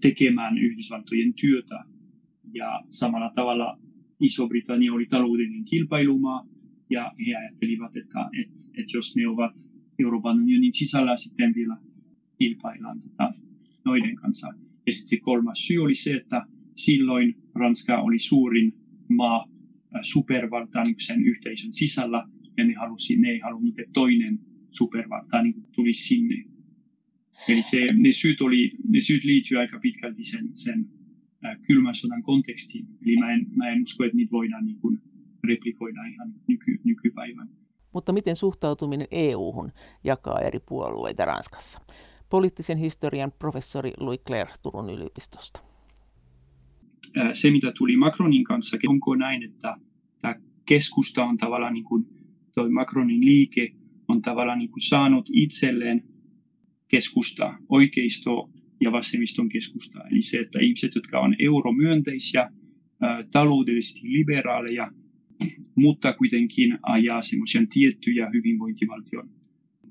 [0.00, 1.84] tekemään Yhdysvaltojen työtä.
[2.54, 3.78] Ja samalla tavalla
[4.20, 6.46] Iso-Britannia oli taloudellinen kilpailumaa,
[6.90, 9.52] ja he ajattelivat, että, että, että jos ne ovat
[9.98, 11.76] Euroopan unionin sisällä sitten vielä
[12.38, 13.30] kilpaillaan tota,
[13.84, 14.48] noiden kanssa.
[14.86, 18.72] Ja sitten se kolmas syy oli se, että silloin Ranska oli suurin
[19.08, 19.48] maa
[20.02, 24.38] supervalta sen yhteisön sisällä, ja ne, halusi, ne ei halunnut, että toinen
[24.78, 26.44] supervalta niin tulisi sinne
[27.48, 30.88] Eli se, ne, syyt oli, ne syyt liittyy aika pitkälti sen, sen
[31.66, 32.86] kylmän sodan kontekstiin.
[33.06, 34.98] Eli mä en, mä en usko, että niitä voidaan niin kuin
[35.48, 37.48] replikoida ihan nyky, nykypäivän.
[37.92, 39.72] Mutta miten suhtautuminen EU-hun
[40.04, 41.80] jakaa eri puolueita Ranskassa?
[42.30, 45.60] Poliittisen historian professori Louis Claire Turun yliopistosta.
[47.32, 49.76] Se, mitä tuli Macronin kanssa, onko näin, että
[50.22, 50.34] tämä
[50.66, 52.06] keskusta on tavallaan niin kuin,
[52.54, 53.75] toi Macronin liike
[54.08, 56.04] on tavallaan niin kuin saanut itselleen
[56.88, 60.04] keskusta, oikeisto ja vasemmiston keskusta.
[60.10, 62.50] Eli se, että ihmiset, jotka on euromyönteisiä,
[63.32, 64.92] taloudellisesti liberaaleja,
[65.74, 69.30] mutta kuitenkin ajaa semmoisia tiettyjä hyvinvointivaltion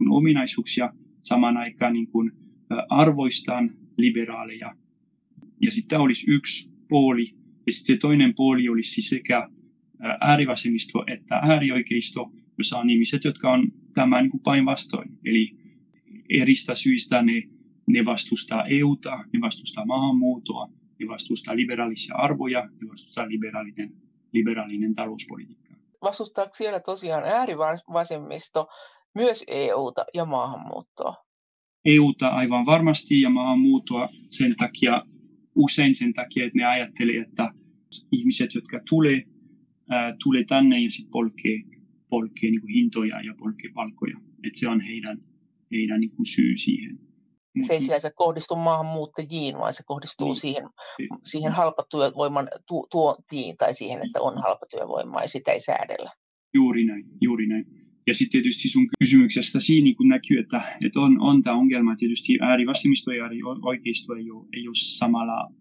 [0.10, 2.32] ominaisuuksia samaan aikaan niin kuin
[2.89, 4.75] arvoistaan liberaaleja.
[5.62, 9.49] Ja sitten olisi yksi puoli, ja sitten se toinen puoli olisi sekä
[10.21, 15.10] äärivasemmisto että äärioikeisto, jossa on ihmiset, jotka on tämän niin päinvastoin.
[15.26, 15.52] Eli
[16.30, 17.44] eristä syistä ne,
[17.88, 20.68] ne vastustaa EUta, ne vastustaa maahanmuuttoa,
[21.00, 23.94] ne vastustaa liberaalisia arvoja, ne vastustaa liberaalinen,
[24.34, 25.76] liberaalinen talouspolitiikka.
[26.02, 28.68] Vastustaako siellä tosiaan äärivasemmisto
[29.15, 31.13] myös EUta ja maahanmuuttoa?
[31.86, 35.04] EUta aivan varmasti ja maahanmuuttoa sen takia,
[35.56, 37.52] usein sen takia, että ne ajattelee, että
[38.12, 39.24] ihmiset, jotka tulee,
[40.24, 41.75] tulee tänne ja sitten polkee,
[42.15, 44.17] polkee niin hintoja ja polkee palkkoja.
[44.43, 45.17] Että se on heidän
[45.71, 46.99] heidän niin kuin syy siihen.
[47.67, 50.36] Se ei sinänsä kohdistu maahanmuuttajiin, vaan se kohdistuu niin.
[50.36, 50.63] siihen,
[51.23, 56.12] siihen halpatyövoiman tu- tuontiin tai siihen, että on halpatyövoimaa ja sitä ei säädellä.
[56.54, 57.65] Juuri näin, juuri näin.
[58.08, 61.95] Ja sitten tietysti sun kysymyksestä siinä niin näkyy, että, että on, on tämä ongelma.
[61.95, 65.51] Tietysti äärivasemmisto ja äärioikeisto ei ole, ei ole samalla,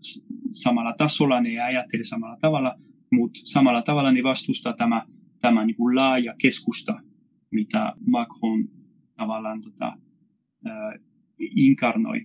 [0.50, 2.74] samalla tasolla, ne ei ajattele samalla tavalla,
[3.12, 5.06] mutta samalla tavalla ne vastustaa tämä,
[5.44, 6.94] tämä niin kuin laaja keskusta,
[7.50, 8.68] mitä Macron
[9.16, 9.86] tavallaan tota,
[10.66, 11.00] äh,
[11.38, 12.20] inkarnoi.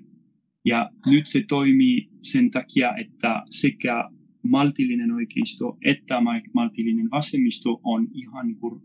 [0.66, 4.10] Ja nyt se toimii sen takia, että sekä
[4.44, 6.22] maltillinen oikeisto että
[6.54, 8.82] maltillinen vasemmisto on ihan niin kuin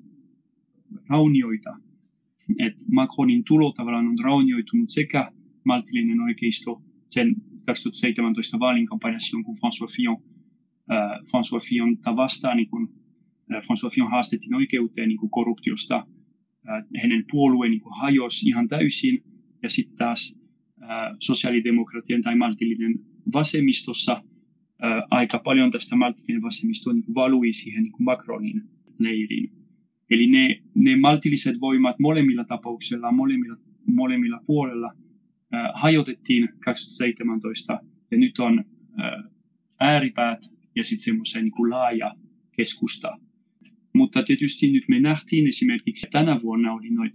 [1.08, 1.70] raunioita.
[2.58, 5.32] Et Macronin tulo tavallaan on raunioitunut sekä
[5.64, 7.34] maltillinen oikeisto sen
[7.66, 10.22] 2017 vaalinkampanjassa, kun François Fillon,
[10.92, 13.03] äh, François Fillon vastaan, niin kun,
[13.52, 16.06] François Fillon haastettiin oikeuteen niin korruptiosta
[17.02, 19.24] hänen puolueen niin hajosi ihan täysin.
[19.62, 20.40] Ja sitten taas
[21.20, 22.98] sosiaalidemokratian tai maltillinen
[23.34, 24.22] vasemmistossa
[25.10, 28.62] aika paljon tästä maltillinen vasemmisto niin valui siihen niin kuin Macronin
[28.98, 29.52] leiriin.
[30.10, 34.92] Eli ne, ne maltilliset voimat molemmilla tapauksilla, molemmilla, molemmilla puolella
[35.54, 37.80] äh, hajotettiin 2017
[38.10, 39.30] ja nyt on äh,
[39.80, 40.40] ääripäät
[40.76, 42.14] ja sitten semmoisen niin laaja
[42.56, 43.18] keskusta,
[43.94, 47.14] mutta tietysti nyt me nähtiin esimerkiksi tänä vuonna oli noit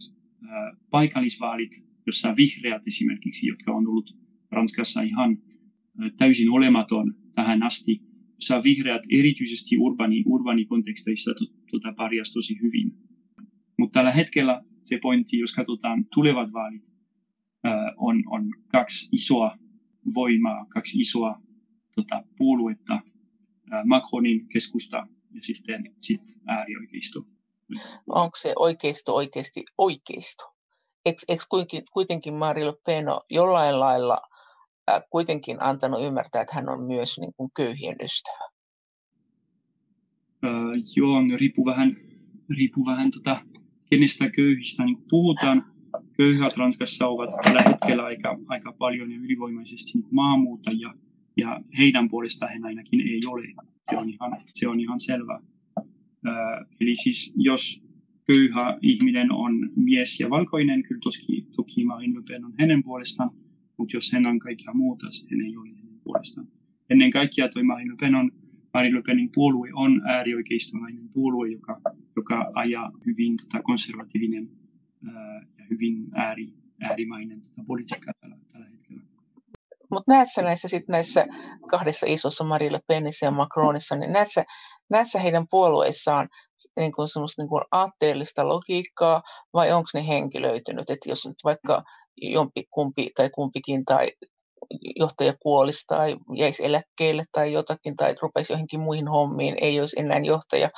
[0.90, 4.18] paikallisvaalit, jossa vihreät esimerkiksi, jotka on ollut
[4.52, 5.38] Ranskassa ihan
[6.18, 8.02] täysin olematon tähän asti,
[8.36, 11.32] jossa vihreät erityisesti urbani, urbanikonteksteissa
[11.70, 12.92] tuota pärjäsi tosi hyvin.
[13.78, 16.92] Mutta tällä hetkellä se pointti, jos katsotaan tulevat vaalit,
[17.98, 19.58] on, on kaksi isoa
[20.16, 21.42] voimaa, kaksi isoa
[21.96, 23.02] tota, puoluetta,
[23.86, 25.08] Macronin keskusta
[25.40, 27.20] ja sitten sit äärioikeisto.
[28.08, 30.44] Onko se oikeisto oikeasti oikeisto?
[31.06, 31.44] Eikö, eikö
[31.94, 34.18] kuitenkin Marine Le Pen jollain lailla
[34.92, 38.50] äh, kuitenkin antanut ymmärtää, että hän on myös niin kuin köyhien ystävä?
[40.46, 40.52] Öö,
[40.96, 41.98] joo, ne riippuu vähän,
[42.50, 43.42] riippuu vähän tota,
[43.90, 45.64] kenestä köyhistä niin puhutaan.
[46.18, 50.94] Köyhät Ranskassa ovat tällä hetkellä aika, aika paljon ja ylivoimaisesti maahanmuuttajia,
[51.40, 53.48] ja heidän puolestaan he ainakin ei ole.
[53.90, 55.40] Se on ihan, se on ihan selvä.
[56.28, 57.90] Öö, eli siis jos
[58.28, 63.30] köyhä ihminen on mies ja valkoinen, kyllä toki, toki Marine Le Pen on hänen puolestaan,
[63.78, 66.48] mutta jos hän on kaikkea muuta, sitten ei ole hänen puolestaan.
[66.90, 68.32] Ennen kaikkea toi Marine Le Pen on,
[68.74, 71.82] Marine Le Penin puolue on äärioikeistolainen puolue, joka,
[72.16, 74.50] joka ajaa hyvin tota konservatiivinen
[75.08, 78.79] ää, ja hyvin ääri, äärimainen tota politiikkaa tällä, tällä hetkellä.
[79.92, 81.26] Mutta näet sä näissä, sit näissä
[81.70, 84.44] kahdessa isossa Marine Le Penissä ja Macronissa, niin näet sä,
[84.90, 86.28] näet sä heidän puolueissaan
[86.80, 89.22] niin kuin semmoista niin kuin aatteellista logiikkaa
[89.54, 90.90] vai onko ne henkilöitynyt?
[90.90, 91.84] Että jos nyt vaikka
[92.22, 94.08] jompi, kumpi tai kumpikin tai
[95.00, 100.20] johtaja kuolisi tai jäisi eläkkeelle tai jotakin tai rupesi johonkin muihin hommiin, ei olisi enää
[100.20, 100.70] johtaja,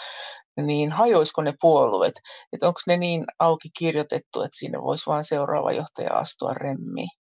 [0.62, 2.14] niin hajoisiko ne puolueet?
[2.54, 7.21] Että onko ne niin auki kirjoitettu, että siinä voisi vain seuraava johtaja astua remmiin?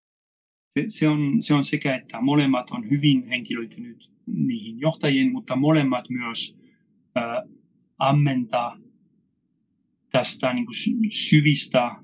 [0.71, 6.11] Se, se, on, se on sekä, että molemmat on hyvin henkilöitynyt niihin johtajiin, mutta molemmat
[6.11, 6.59] myös
[7.17, 7.57] äh,
[7.99, 8.79] ammentaa
[10.11, 12.01] tästä niin kuin syvistä äh,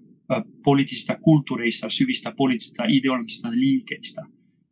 [0.64, 4.22] poliittisista kulttuureista, syvistä poliittisista ideologisista liikeistä.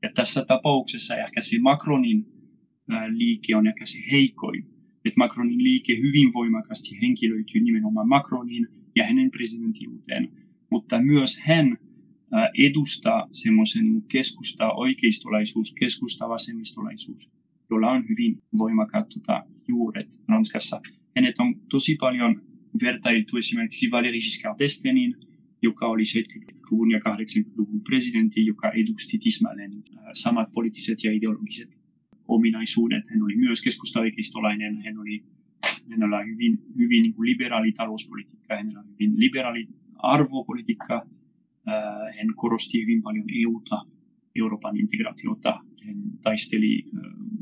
[0.02, 2.26] Ja tässä tapauksessa ehkä se Macronin
[2.92, 4.64] äh, liike on ehkä se heikoin.
[5.04, 10.28] Että Macronin liike hyvin voimakkaasti henkilöityy nimenomaan Macronin ja hänen presidenttiuteen,
[10.70, 11.78] mutta myös hän
[12.59, 17.31] edustaa semmoisen keskusta oikeistolaisuus, keskusta vasemmistolaisuus,
[17.70, 20.81] jolla on hyvin voimakkaat tota, juuret Ranskassa.
[21.16, 22.42] Hänet on tosi paljon
[22.83, 29.73] vertailtu esimerkiksi Valéry Giscard d'Estaingin, joka oli 70-luvun ja 80-luvun presidentti, joka edusti tismalleen
[30.14, 31.79] samat poliittiset ja ideologiset
[32.29, 33.11] ominaisuudet.
[33.11, 35.25] Hän oli myös keskusta-oikeistolainen, hän oli
[35.90, 39.68] hänellä oli hyvin, hyvin niin liberaali talouspolitiikka, hänellä oli hyvin liberaali
[39.99, 41.07] arvopolitiikka,
[42.18, 43.83] hän korosti hyvin paljon EUta,
[44.37, 45.61] Euroopan integraatiota.
[45.87, 46.85] Hän taisteli,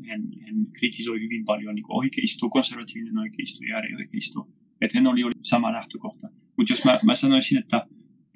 [0.09, 4.49] hän, hän kritisoi hyvin paljon niin oikeisto, konservatiivinen oikeisto ja äärioikeisto.
[4.81, 6.29] Että hän oli, oli sama lähtökohta.
[6.57, 7.87] Mutta jos mä, mä sanoisin, että,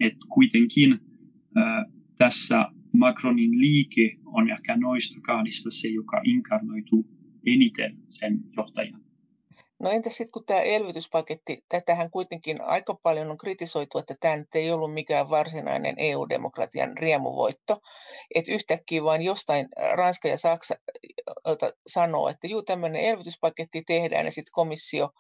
[0.01, 7.07] että kuitenkin äh, tässä Macronin liike on ehkä noista kahdista se, joka inkarnoituu
[7.47, 9.06] eniten sen johtajan.
[9.79, 14.55] No entäs sitten kun tämä elvytyspaketti, tätähän kuitenkin aika paljon on kritisoitu, että tämä nyt
[14.55, 17.79] ei ollut mikään varsinainen EU-demokratian riemuvoitto,
[18.35, 20.75] että yhtäkkiä vain jostain Ranska ja Saksa
[21.87, 25.11] sanoo, että juu tämmöinen elvytyspaketti tehdään ja sitten komissio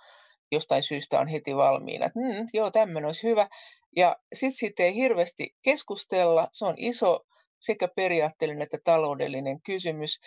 [0.53, 3.49] jostain syystä on heti valmiina, että mm, joo tämmöinen olisi hyvä.
[3.97, 7.27] Ja sitten siitä ei hirveästi keskustella, se on iso
[7.61, 10.21] sekä periaatteellinen että taloudellinen kysymys.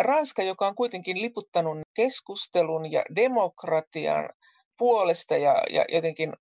[0.00, 4.28] Ranska, joka on kuitenkin liputtanut keskustelun ja demokratian
[4.78, 6.32] puolesta ja, ja jotenkin,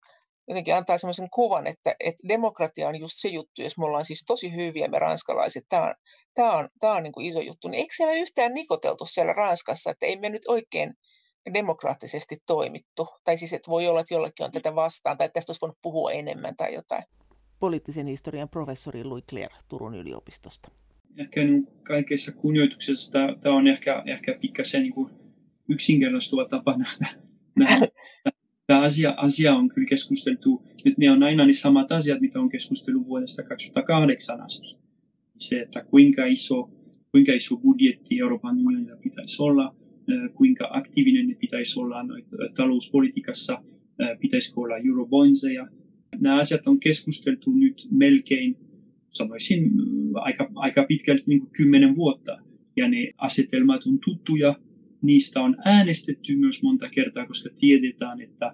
[0.47, 4.23] jotenkin antaa sellaisen kuvan, että, että demokratia on just se juttu, jos me ollaan siis
[4.27, 5.93] tosi hyviä me ranskalaiset, tämä on,
[6.33, 9.91] tämä on, tämä on niin kuin iso juttu, niin eikö siellä yhtään nikoteltu siellä Ranskassa,
[9.91, 10.93] että ei me nyt oikein
[11.53, 15.49] demokraattisesti toimittu, tai siis että voi olla, että jollakin on tätä vastaan, tai että tästä
[15.49, 17.03] olisi voinut puhua enemmän tai jotain.
[17.59, 20.71] Poliittisen historian professori Louis Claire Turun yliopistosta
[21.17, 25.09] ehkä niin kaikessa kunnioituksessa tämä on ehkä, ehkä pikkasen niin kuin
[25.69, 27.07] yksinkertaistuva tapa nähdä.
[28.67, 30.63] Tämä asia, asia on kyllä keskusteltu,
[30.97, 34.77] ne on aina ne samat asiat, mitä on keskusteltu vuodesta 2008 asti.
[35.37, 36.69] Se, että kuinka iso,
[37.11, 39.75] kuinka iso budjetti Euroopan unionilla pitäisi olla,
[40.33, 41.95] kuinka aktiivinen ne pitäisi olla
[42.55, 43.63] talouspolitiikassa,
[44.19, 45.67] pitäisikö olla eurobondseja.
[46.19, 48.57] Nämä asiat on keskusteltu nyt melkein
[49.17, 49.71] sanoisin
[50.13, 52.37] aika, aika pitkälti niin kuin kymmenen vuotta.
[52.77, 54.55] Ja ne asetelmat on tuttuja,
[55.01, 58.53] niistä on äänestetty myös monta kertaa, koska tiedetään, että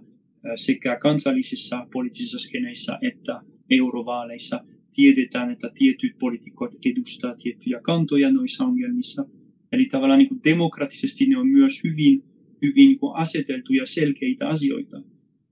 [0.56, 4.64] sekä kansallisissa poliittisissa skeneissä että eurovaaleissa
[4.96, 9.26] tiedetään, että tietyt poliitikot edustaa tiettyjä kantoja noissa ongelmissa.
[9.72, 12.24] Eli tavallaan niin kuin demokraattisesti ne on myös hyvin,
[12.62, 15.02] hyvin niin kuin aseteltuja selkeitä asioita.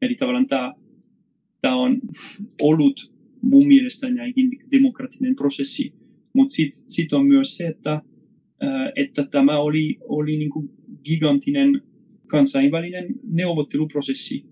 [0.02, 0.74] Eli tavallaan tämä,
[1.62, 2.02] tämä on
[2.62, 5.94] ollut mun mielestä näinkin demokraattinen prosessi.
[6.34, 8.02] Mutta sitten sit on myös se, että
[8.96, 10.70] että tämä oli, oli niin kuin
[11.06, 11.82] gigantinen
[12.28, 14.46] kansainvälinen neuvotteluprosessi,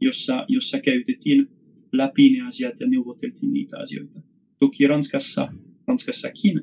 [0.00, 1.48] jossa, jossa käytettiin
[1.92, 4.20] läpi ne asiat ja neuvoteltiin niitä asioita.
[4.58, 5.52] Toki Ranskassa,
[5.86, 6.60] Ranskassakin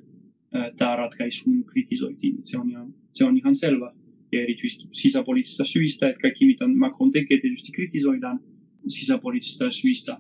[0.77, 2.37] tämä ratkaisu kritisoitiin.
[2.43, 3.93] Se on, ihan, se on ihan selvä.
[4.31, 8.39] Ja erityisesti sisäpoliittisista syistä, että kaikki mitä Macron tekee tietysti kritisoidaan
[8.87, 10.17] sisäpoliittisista syistä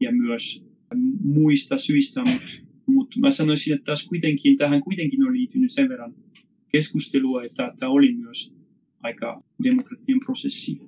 [0.00, 0.66] ja myös
[1.24, 2.52] muista syistä, mutta
[2.86, 6.14] mut mä sanoisin, että tässä kuitenkin, tähän kuitenkin on liittynyt sen verran
[6.72, 8.54] keskustelua, että tämä oli myös
[9.02, 10.80] aika demokratian prosessi.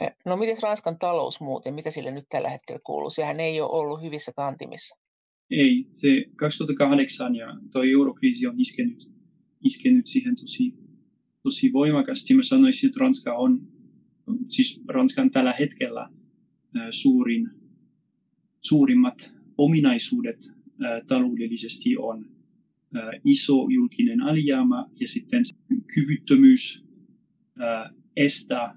[0.00, 3.10] Eh, no miten Ranskan talous muuten, mitä sille nyt tällä hetkellä kuuluu?
[3.10, 4.96] Sehän ei ole ollut hyvissä kantimissa.
[5.50, 9.10] Ei, se 2008 ja tuo eurokriisi on iskenyt,
[9.64, 10.74] iskenyt siihen tosi,
[11.42, 12.34] tosi voimakasti.
[12.34, 13.60] Mä sanoisin, että Ranska on,
[14.48, 16.08] siis Ranskan tällä hetkellä
[16.90, 17.50] suurin,
[18.66, 20.54] suurimmat ominaisuudet
[21.06, 22.26] taloudellisesti on
[23.24, 25.42] iso julkinen alijäämä ja sitten
[25.94, 26.84] kyvyttömyys
[28.16, 28.74] estää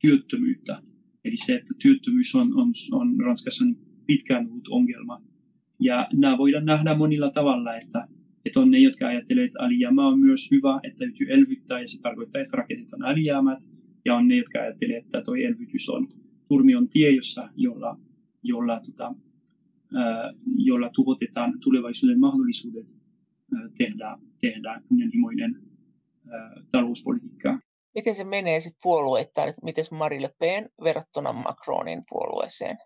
[0.00, 0.82] työttömyyttä.
[1.24, 3.64] Eli se, että työttömyys on, on, on Ranskassa
[4.06, 5.22] pitkään ollut ongelma.
[5.80, 8.08] Ja nämä voidaan nähdä monilla tavalla, että,
[8.44, 12.00] että on ne, jotka ajattelevat, että alijäämä on myös hyvä, että täytyy elvyttää ja se
[12.00, 13.58] tarkoittaa, että rakennetaan alijäämät.
[14.04, 16.08] Ja on ne, jotka ajattelevat, että tuo elvytys on
[16.48, 18.00] turmion tie, jossa, jolla,
[18.44, 19.14] jolla, tota,
[20.56, 22.86] jolla tuhotetaan tulevaisuuden mahdollisuudet
[23.78, 25.62] tehdä, tehdä kunnianhimoinen
[26.72, 27.58] talouspolitiikkaa.
[27.94, 32.76] Miten se menee sitten puolueittain, että miten Marie Le Pen verrattuna Macronin puolueeseen?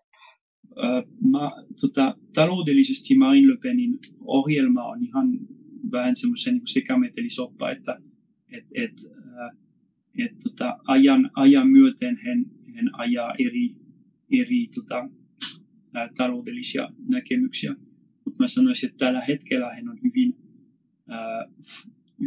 [1.31, 5.27] mä, tota, taloudellisesti Marine Le Penin ohjelma on ihan
[5.91, 7.97] vähän semmoisen niin sekametelisoppa, että
[8.51, 8.91] et, et,
[10.17, 12.45] et, tota, ajan, ajan myöten hän,
[12.75, 13.75] hän ajaa eri,
[14.31, 15.09] eri tota,
[16.17, 17.75] taloudellisia näkemyksiä.
[18.25, 20.35] Mutta mä sanoisin, että tällä hetkellä hän on hyvin,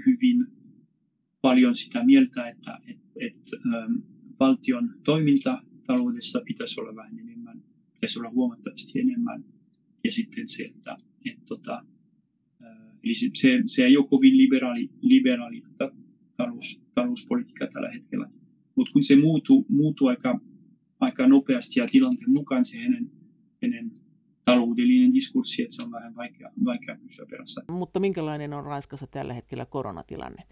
[0.07, 0.47] hyvin
[1.41, 3.93] paljon sitä mieltä, että et, et, ähm,
[4.41, 7.63] valtion toiminta taloudessa pitäisi olla vähän enemmän,
[7.95, 9.45] pitäisi olla huomattavasti enemmän.
[10.05, 11.85] Ja sitten se, että et, tota,
[12.65, 15.95] äh, eli se, se, se ei ole kovin liberaali, liberaali tota,
[16.37, 18.31] talous, talouspolitiikka tällä hetkellä.
[18.75, 19.17] Mutta kun se
[19.69, 20.41] muuttuu aika,
[21.01, 23.11] aika nopeasti ja tilanteen mukaan se hänen,
[23.63, 23.91] hänen
[24.45, 27.63] taloudellinen diskurssi, että se on vähän vaikea, vaikea pysyä perässä.
[27.69, 30.43] Mutta minkälainen on Ranskassa tällä hetkellä koronatilanne?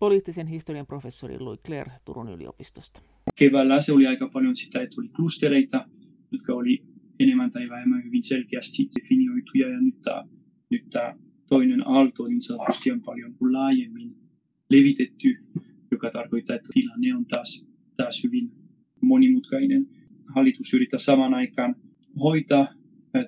[0.00, 3.00] poliittisen historian professori Louis Claire Turun yliopistosta.
[3.38, 5.88] Keväällä se oli aika paljon sitä, että oli klustereita,
[6.32, 6.82] jotka oli
[7.18, 10.24] enemmän tai vähemmän hyvin selkeästi definioituja ja nyt tämä,
[10.70, 11.14] nyt tämä
[11.48, 14.16] toinen aalto niin sanotusti on paljon laajemmin
[14.70, 15.38] levitetty,
[15.90, 18.50] joka tarkoittaa, että tilanne on taas, taas hyvin
[19.00, 19.86] monimutkainen.
[20.34, 21.76] Hallitus yrittää saman aikaan
[22.22, 22.68] hoitaa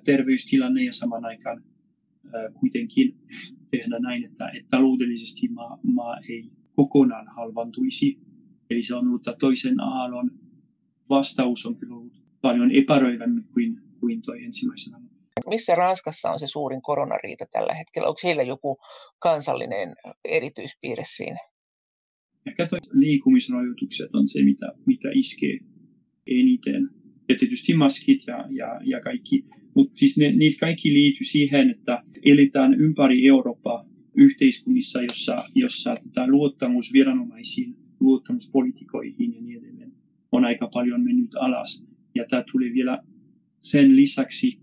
[0.05, 1.65] terveystilanne ja saman aikaan
[2.61, 3.15] kuitenkin
[3.71, 8.19] tehdä näin, että, että taloudellisesti maa, maa ei kokonaan halvantuisi.
[8.71, 10.31] Eli se on ollut toisen aallon
[11.17, 15.01] vastaus on kyllä ollut paljon epäröivämmin kuin, kuin toi ensimmäisenä.
[15.49, 18.09] Missä Ranskassa on se suurin koronariita tällä hetkellä?
[18.09, 18.79] Onko heillä joku
[19.19, 21.39] kansallinen erityispiirre siinä?
[22.47, 25.59] Ehkä liikumisrajoitukset on se, mitä, mitä iskee
[26.27, 26.91] eniten.
[27.29, 29.45] Ja tietysti maskit ja, ja, ja kaikki.
[29.75, 33.85] Mutta siis ne, niitä kaikki liittyy siihen, että eletään ympäri Eurooppaa
[34.17, 39.93] yhteiskunnissa, jossa, jossa tota, luottamus viranomaisiin, luottamus poliitikoihin ja niin edelleen
[40.33, 41.87] on aika paljon mennyt alas.
[42.15, 43.03] Ja tämä tuli vielä
[43.61, 44.61] sen lisäksi,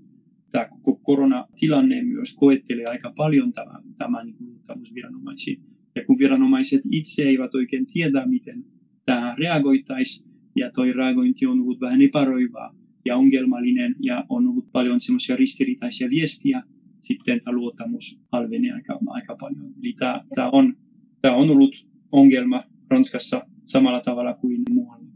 [0.52, 5.62] tämä koko koronatilanne myös koettelee aika paljon tämän, tämän niin luottamus viranomaisiin.
[5.95, 8.65] Ja kun viranomaiset itse eivät oikein tiedä, miten
[9.06, 12.69] tähän reagoitaisiin, ja tuo reagointi on ollut vähän epäröivää
[13.05, 16.63] ja ongelmallinen, ja on ollut paljon semmoisia ristiriitaisia viestiä,
[17.01, 19.73] sitten tämä luottamus halvenee aika, aika paljon.
[19.83, 20.77] Eli tämä, tämä, on,
[21.21, 21.75] tämä on ollut
[22.12, 25.09] ongelma Ranskassa samalla tavalla kuin muualla.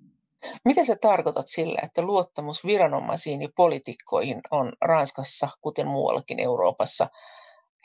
[0.65, 7.09] Mitä sä tarkoitat sillä, että luottamus viranomaisiin ja poliitikkoihin on Ranskassa, kuten muuallakin Euroopassa,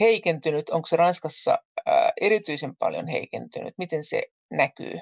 [0.01, 0.70] heikentynyt?
[0.70, 1.59] Onko se Ranskassa
[2.20, 3.72] erityisen paljon heikentynyt?
[3.78, 4.99] Miten se näkyy?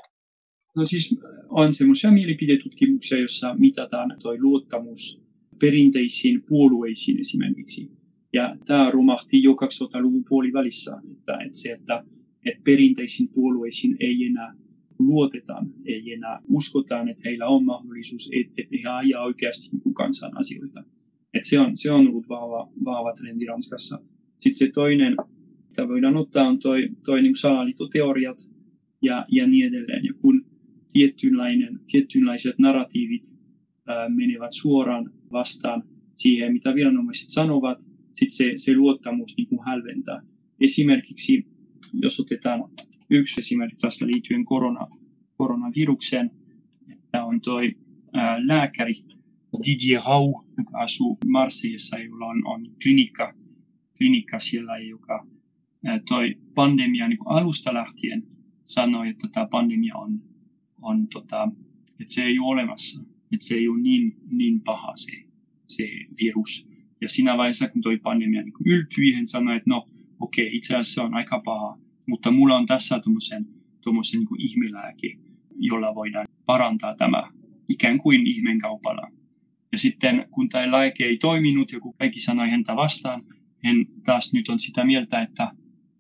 [0.77, 1.15] No siis
[1.57, 5.23] on semmoisia mielipidetutkimuksia, joissa mitataan tuo luottamus
[5.61, 7.91] perinteisiin puolueisiin esimerkiksi.
[8.33, 12.05] Ja tämä rumahti jo 2000-luvun puolivälissä, että, että se, että,
[12.47, 14.55] että perinteisiin puolueisiin ei enää
[14.99, 20.39] luotetaan, ei enää uskotaan, että heillä on mahdollisuus, että, että he ajaa oikeasti niin kansan
[20.39, 20.85] asioita.
[21.35, 23.99] Että se, on, se on ollut vahva, vahva trendi Ranskassa.
[24.39, 25.17] Sitten se toinen,
[25.69, 28.49] mitä voidaan ottaa, on toi, toi niin salaliittoteoriat
[29.03, 30.05] ja, ja niin edelleen.
[30.05, 30.36] Ja kun
[30.97, 33.35] tietynlainen, tietynlaiset narratiivit
[33.87, 35.83] ää, menevät suoraan vastaan
[36.15, 37.79] siihen, mitä viranomaiset sanovat,
[38.15, 40.23] sitten se, se luottamus niin kuin hälventää.
[40.61, 41.47] Esimerkiksi
[42.03, 42.61] jos otetaan
[43.11, 44.87] yksi esimerkki tästä liittyen korona,
[45.37, 46.31] koronavirukseen,
[46.93, 47.77] että on toi
[48.13, 49.05] ää, lääkäri
[49.67, 53.35] Didier Rau, joka asuu Marseillessa, jolla on, on klinikka,
[53.99, 55.27] klinikka siellä, joka
[56.09, 58.23] toi pandemia niin alusta lähtien
[58.65, 60.23] sanoi, että tämä pandemia on,
[60.87, 61.49] on tota,
[62.01, 65.13] että se ei ole olemassa, että se ei ole niin, niin paha se,
[65.67, 65.89] se
[66.23, 66.69] virus.
[67.01, 69.89] Ja siinä vaiheessa, kun toi pandemia niin yltyi, hän sanoi, että no
[70.21, 73.47] okei, okay, itse asiassa se on aika paha, mutta mulla on tässä tuommoisen
[74.21, 75.19] niin ihmelääke,
[75.57, 77.31] jolla voidaan parantaa tämä
[77.69, 79.11] ikään kuin ihmeen kaupalla.
[79.73, 83.25] Ja sitten kun tämä lääke ei toiminut ja kun kaikki sanoi häntä vastaan,
[83.65, 85.51] hän taas nyt on sitä mieltä, että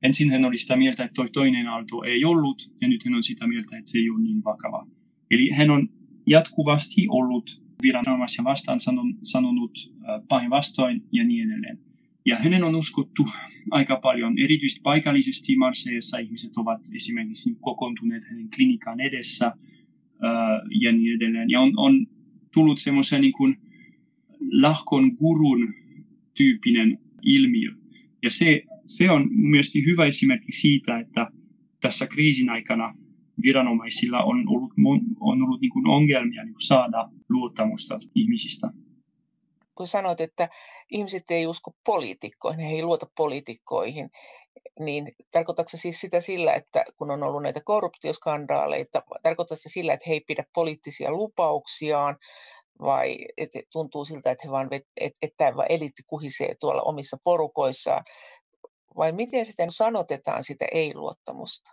[0.06, 3.22] ensin hän oli sitä mieltä, että toi toinen aalto ei ollut, ja nyt hän on
[3.22, 4.86] sitä mieltä, että se ei ole niin vakava.
[5.30, 5.88] Eli hän on
[6.26, 8.80] jatkuvasti ollut viranomaisia vastaan
[9.22, 9.92] sanonut
[10.28, 11.78] päinvastoin ja niin edelleen.
[12.26, 13.26] Ja hänen on uskottu
[13.70, 19.52] aika paljon, erityisesti paikallisesti Marseillessa ihmiset ovat esimerkiksi kokoontuneet hänen klinikan edessä
[20.80, 21.50] ja niin edelleen.
[21.50, 22.06] Ja on, on
[22.54, 23.56] tullut semmoisen niin
[24.52, 25.74] lahkon gurun
[26.36, 27.70] tyyppinen ilmiö.
[28.22, 31.26] Ja se, se on mielestäni hyvä esimerkki siitä, että
[31.80, 32.94] tässä kriisin aikana
[33.42, 34.72] viranomaisilla on ollut,
[35.20, 38.70] on ollut niin kuin ongelmia niin kuin saada luottamusta ihmisistä.
[39.74, 40.48] Kun sanoit, että
[40.90, 44.10] ihmiset ei usko poliitikkoihin, he ei luota poliitikkoihin,
[44.80, 49.92] niin tarkoitatko se siis sitä sillä, että kun on ollut näitä korruptioskandaaleita, tarkoitatko se sillä,
[49.92, 52.16] että he ei pidä poliittisia lupauksiaan,
[52.80, 53.18] vai
[53.72, 58.04] tuntuu siltä, että, he vaan, että, että eliitti kuhisee tuolla omissa porukoissaan,
[58.96, 61.72] vai miten sitten sanotetaan sitä ei-luottamusta?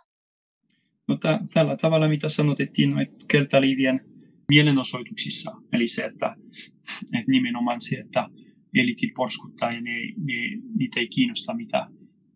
[1.08, 4.00] No t- tällä tavalla, mitä sanotettiin noit kertaliivien
[4.48, 6.36] mielenosoituksissa, eli se, että,
[7.02, 8.28] että nimenomaan se, että
[8.74, 11.86] elitit porskuttaa ja ne, ne, niitä ei kiinnosta, mitä,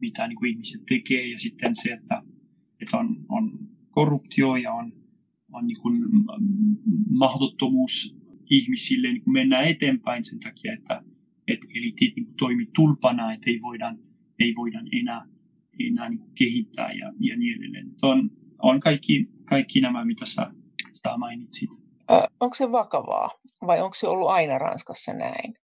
[0.01, 2.23] mitä niin kuin ihmiset tekee, ja sitten se, että,
[2.83, 3.59] että on, on
[3.91, 4.93] korruptio ja on,
[5.53, 6.03] on niin kuin
[7.11, 8.17] mahdottomuus
[8.51, 11.03] ihmisille niin kuin mennä eteenpäin sen takia, että,
[11.49, 13.95] että elitit niin kuin toimi tulpana, että ei voida,
[14.39, 15.27] ei voida enää,
[15.81, 17.91] enää niin kehittää ja, ja niin edelleen.
[18.03, 18.31] On,
[18.63, 20.51] on kaikki, kaikki nämä, mitä sä,
[20.93, 21.71] sä mainitsit.
[22.11, 23.31] Ö, onko se vakavaa
[23.67, 25.55] vai onko se ollut aina Ranskassa näin?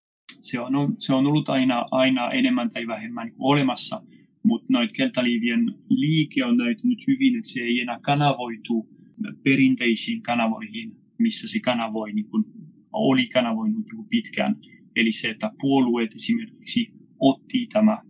[0.40, 4.02] Se on, se on ollut aina, aina enemmän tai vähemmän niin olemassa,
[4.44, 8.88] mutta noit keltaliivien liike on näyttänyt hyvin, että se ei enää kanavoitu
[9.44, 12.44] perinteisiin kanavoihin, missä se kanavoi, niin kuin,
[12.92, 14.56] oli kanavoinut niin kuin pitkään.
[14.96, 18.02] Eli se, että puolueet esimerkiksi otti tämä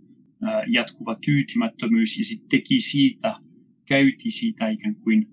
[0.66, 3.36] jatkuva tyytymättömyys ja sitten teki siitä
[3.86, 5.28] käytti siitä ikään kuin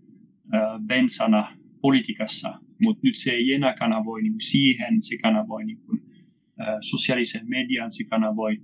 [0.88, 5.80] bensana politiikassa, mutta nyt se ei enää kanavoi niin siihen, se kanavoi niin
[6.82, 8.62] sosiaalisen median, se kanavoi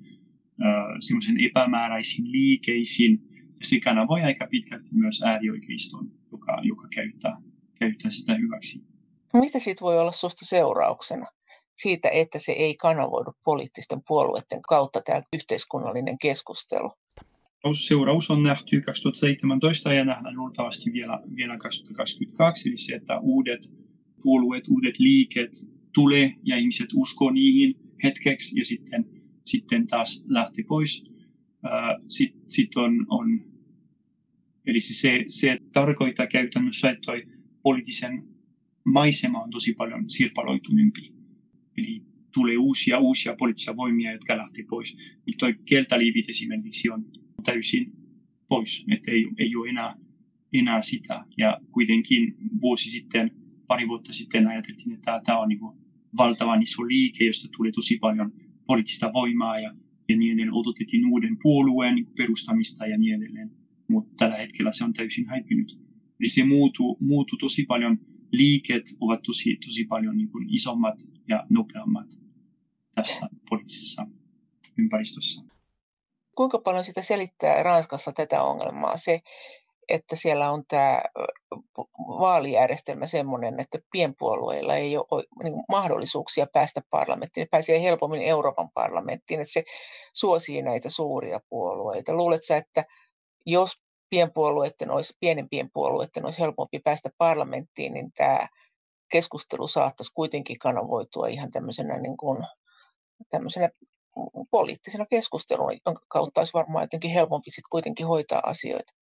[1.00, 7.38] semmoisen epämääräisiin liikeisiin, ja se kanavoi aika pitkälti myös äärioikeiston, joka, joka käyttää,
[7.80, 8.84] käyttää sitä hyväksi.
[9.34, 11.26] Mitä siitä voi olla susta seurauksena?
[11.78, 16.92] Siitä, että se ei kanavoidu poliittisten puolueiden kautta tämä yhteiskunnallinen keskustelu?
[17.74, 23.74] seuraus on nähty 2017 ja nähdään luultavasti vielä, vielä 2022, eli se, että uudet
[24.24, 25.52] puolueet, uudet liiket
[25.94, 29.06] tulee ja ihmiset uskoo niihin hetkeksi ja sitten,
[29.46, 31.04] sitten taas lähtee pois.
[32.10, 33.46] Sitten sit on, on,
[34.66, 37.24] eli se, se tarkoittaa käytännössä, että toi
[37.64, 38.24] poliittisen
[38.86, 41.17] maisema on tosi paljon sirpaloituneempi.
[41.78, 42.04] Eli
[42.34, 44.98] tulee uusia, uusia poliittisia voimia, jotka lähtee pois.
[45.28, 47.06] Nyt toi keltaliivit esimerkiksi on
[47.44, 47.94] täysin
[48.48, 49.96] pois, että ei, ei ole enää,
[50.54, 51.26] enää sitä.
[51.38, 53.32] Ja kuitenkin vuosi sitten,
[53.68, 55.60] pari vuotta sitten ajateltiin, että tämä on niin
[56.18, 58.32] valtavan iso liike, josta tuli tosi paljon
[58.68, 59.74] poliittista voimaa ja,
[60.10, 60.54] ja niin edelleen.
[60.54, 63.52] Odotettiin uuden puolueen niin perustamista ja niin edelleen.
[63.90, 65.80] Mutta tällä hetkellä se on täysin häipynyt.
[66.20, 68.00] Eli se muuttuu, muuttuu tosi paljon.
[68.32, 70.96] Liiket ovat tosi, tosi paljon niin kuin isommat
[71.30, 72.08] ja nopeammat
[72.96, 74.08] tässä poliittisessa
[74.78, 75.48] ympäristössä
[76.38, 79.20] kuinka paljon sitä selittää Ranskassa tätä ongelmaa se,
[79.90, 81.02] että siellä on tämä
[81.98, 87.42] vaalijärjestelmä sellainen, että pienpuolueilla ei ole niin mahdollisuuksia päästä parlamenttiin.
[87.42, 89.64] Ne pääsee helpommin Euroopan parlamenttiin, että se
[90.14, 92.14] suosii näitä suuria puolueita.
[92.14, 92.86] Luuletko että
[93.46, 98.48] jos pienpuolueiden olisi, pienempien puolueiden olisi helpompi päästä parlamenttiin, niin tämä
[99.12, 102.44] keskustelu saattaisi kuitenkin kanavoitua ihan tämmöisenä, niin kuin,
[103.30, 103.70] tämmöisenä
[104.52, 108.94] poliittisena keskusteluna, jonka kautta olisi varmaan jotenkin helpompi sitten kuitenkin hoitaa asioita.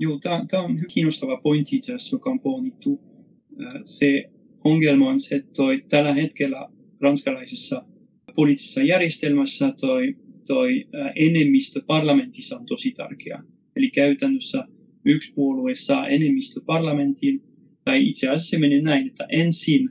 [0.00, 0.18] Joo,
[0.50, 3.00] tämä on kiinnostava pointti itse asiassa, joka on pohdittu.
[3.84, 4.24] Se
[4.64, 6.68] ongelma on se, että toi, tällä hetkellä
[7.00, 7.82] ranskalaisessa
[8.36, 10.14] poliittisessa järjestelmässä toi,
[10.46, 10.84] toi
[11.16, 13.42] enemmistö parlamentissa on tosi tärkeä.
[13.76, 14.64] Eli käytännössä
[15.04, 17.42] yksi puolue saa enemmistö parlamentin,
[17.88, 19.90] tai itse asiassa se menee näin, että ensin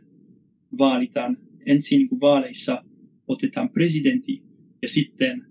[0.78, 2.84] vaalitaan, ensin niin vaaleissa
[3.28, 4.44] otetaan presidentti
[4.82, 5.46] ja sitten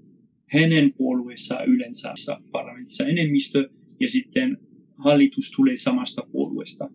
[0.47, 2.14] hänen puolueessa yleensä
[2.53, 3.70] parlamentissa enemmistö
[4.01, 4.59] ja sitten
[4.94, 6.90] hallitus tulee samasta puolueesta.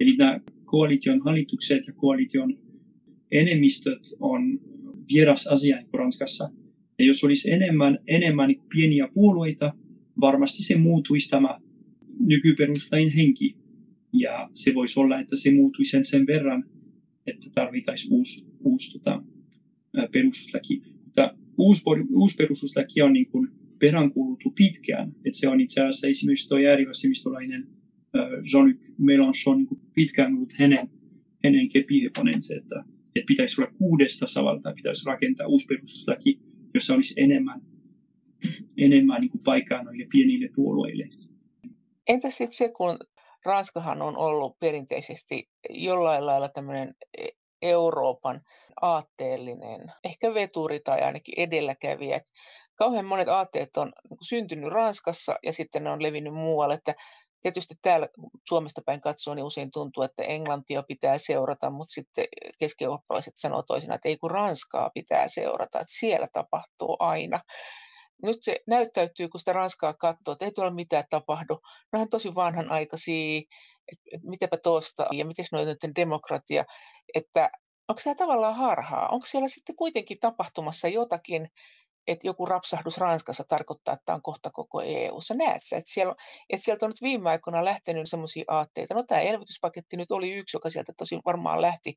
[0.00, 2.58] Eli nämä koalition hallitukset ja koalition
[3.30, 4.60] enemmistöt on
[5.14, 6.48] vieras asia niin Ranskassa.
[6.98, 9.74] Ja jos olisi enemmän, enemmän niin pieniä puolueita,
[10.20, 11.58] varmasti se muuttuisi tämä
[12.18, 13.61] nykyperuslain henki.
[14.12, 16.64] Ja se voisi olla, että se muuttuisi sen, sen verran,
[17.26, 19.22] että tarvittaisiin uusi, uusi tota,
[20.12, 20.82] perustuslaki.
[21.04, 21.82] Mutta uusi,
[22.14, 23.48] uusi perustuslaki on niin kuin
[23.78, 25.08] peräänkuulutu pitkään.
[25.08, 27.66] Että se on itse asiassa esimerkiksi tuo äärivasemmistolainen
[28.52, 30.90] Jean-Luc Mélenchon niin pitkään ollut hänen,
[31.44, 32.84] hänen kepiheponensa, että,
[33.16, 36.40] että pitäisi olla kuudesta savalta, pitäisi rakentaa uusi perustuslaki,
[36.74, 37.60] jossa olisi enemmän,
[38.76, 41.08] enemmän niin kuin paikkaa noille pienille puolueille.
[42.08, 42.98] Entä sitten se, kun
[43.44, 47.26] Ranskahan on ollut perinteisesti jollain lailla tämmöinen e,
[47.62, 48.40] Euroopan
[48.82, 52.20] aatteellinen, ehkä veturi tai ainakin edelläkävijä.
[52.74, 53.92] Kauhean monet aatteet on
[54.28, 56.74] syntynyt Ranskassa ja sitten ne on levinnyt muualle.
[56.74, 56.94] Että
[57.42, 58.08] tietysti täällä
[58.48, 62.24] Suomesta päin katsoo, niin usein tuntuu, että Englantia pitää seurata, mutta sitten
[62.58, 67.40] keski-eurooppalaiset sanoo toisinaan, että ei kun Ranskaa pitää seurata, että siellä tapahtuu aina
[68.22, 71.60] nyt se näyttäytyy, kun sitä Ranskaa katsoo, että ei tuolla mitään tapahdu.
[71.92, 73.38] No on tosi vanhanaikaisia,
[73.92, 76.64] että et mitäpä tuosta ja miten noin nyt demokratia,
[77.14, 77.50] että
[77.88, 79.08] onko se tavallaan harhaa?
[79.08, 81.48] Onko siellä sitten kuitenkin tapahtumassa jotakin,
[82.06, 85.34] että joku rapsahdus Ranskassa tarkoittaa, että tämä on kohta koko EU-ssa.
[85.34, 86.14] Näet sä, että, siellä,
[86.50, 88.94] että sieltä on nyt viime aikoina lähtenyt sellaisia aatteita.
[88.94, 91.94] No tämä elvytyspaketti nyt oli yksi, joka sieltä tosi varmaan lähti,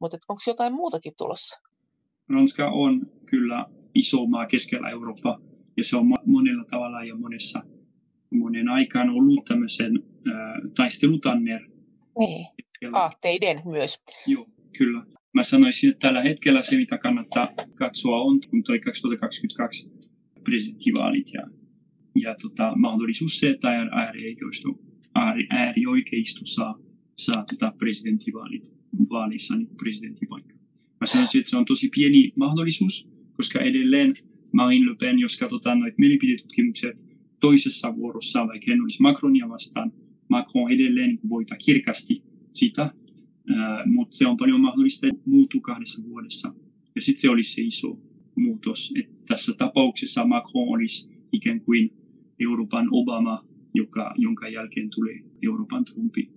[0.00, 1.60] mutta onko jotain muutakin tulossa?
[2.28, 5.38] Ranska on kyllä iso maa keskellä Eurooppaa
[5.76, 7.62] ja se on monella tavalla ja monessa
[8.30, 10.34] monen aikaan ollut tämmöisen äh,
[10.76, 11.60] taistelutanner.
[12.18, 12.46] Niin,
[12.92, 14.02] aatteiden myös.
[14.26, 14.46] Joo,
[14.78, 15.06] kyllä.
[15.34, 19.90] Mä sanoisin, että tällä hetkellä se, mitä kannattaa katsoa, on kun toi 2022
[20.44, 21.42] presidenttivaalit ja,
[22.20, 24.68] ja tota, mahdollisuus se, että äärioikeisto,
[25.14, 26.78] ääri, äärioikeisto saa,
[27.16, 28.74] saa tota presidenttivaalit
[29.10, 30.54] vaalissa niin presidenttipaikka.
[31.00, 34.14] Mä sanoisin, että se on tosi pieni mahdollisuus, koska edelleen
[34.54, 37.04] Marine Le Pen, jos katsotaan noita mielipidetutkimukset
[37.40, 39.92] toisessa vuorossa, vaikka hän olisi Macronia vastaan,
[40.28, 42.94] Macron edelleen niin voittaa kirkasti sitä,
[43.86, 46.54] mutta se on paljon mahdollista muuttua kahdessa vuodessa.
[46.94, 47.98] Ja sitten se olisi se iso
[48.36, 51.90] muutos, että tässä tapauksessa Macron olisi ikään kuin
[52.40, 53.44] Euroopan Obama,
[53.74, 56.30] joka, jonka jälkeen tulee Euroopan Trumpi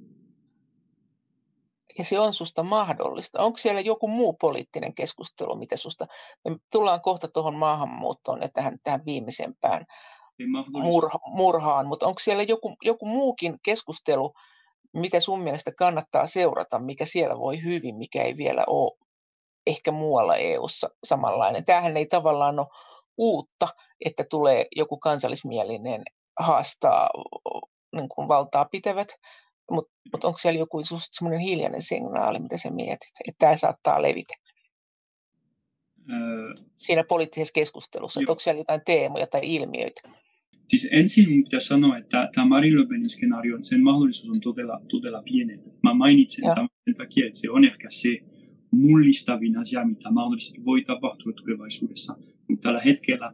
[1.98, 3.44] ja se on susta mahdollista.
[3.44, 6.08] Onko siellä joku muu poliittinen keskustelu, mitä susta,
[6.50, 9.86] me tullaan kohta tuohon maahanmuuttoon ja tähän, tähän viimeisempään
[10.72, 14.34] murha, murhaan, mutta onko siellä joku, joku muukin keskustelu,
[14.94, 18.98] mitä sun mielestä kannattaa seurata, mikä siellä voi hyvin, mikä ei vielä ole
[19.68, 21.66] ehkä muualla EU-ssa samanlainen.
[21.66, 22.68] Tämähän ei tavallaan ole
[23.18, 23.68] uutta,
[24.06, 26.04] että tulee joku kansallismielinen
[26.40, 27.10] haastaa
[27.96, 29.08] niin kuin valtaa pitävät,
[29.72, 34.34] mutta mut onko siellä joku semmoinen hiljainen signaali, mitä sä mietit, että tämä saattaa levitä?
[36.12, 40.10] Öö, Siinä poliittisessa keskustelussa, onko siellä jotain teemoja tai ilmiöitä?
[40.68, 44.82] Siis ensin minun pitää sanoa, että tämä Marine Le Penin skenaario, sen mahdollisuus on todella,
[44.90, 45.60] todella pieni.
[45.84, 46.56] Mä mainitsen ja.
[46.56, 48.18] tämän sen takia, että se on ehkä se
[48.72, 52.16] mullistavin asia, mitä mahdollisesti voi tapahtua tulevaisuudessa.
[52.48, 53.32] Mutta tällä hetkellä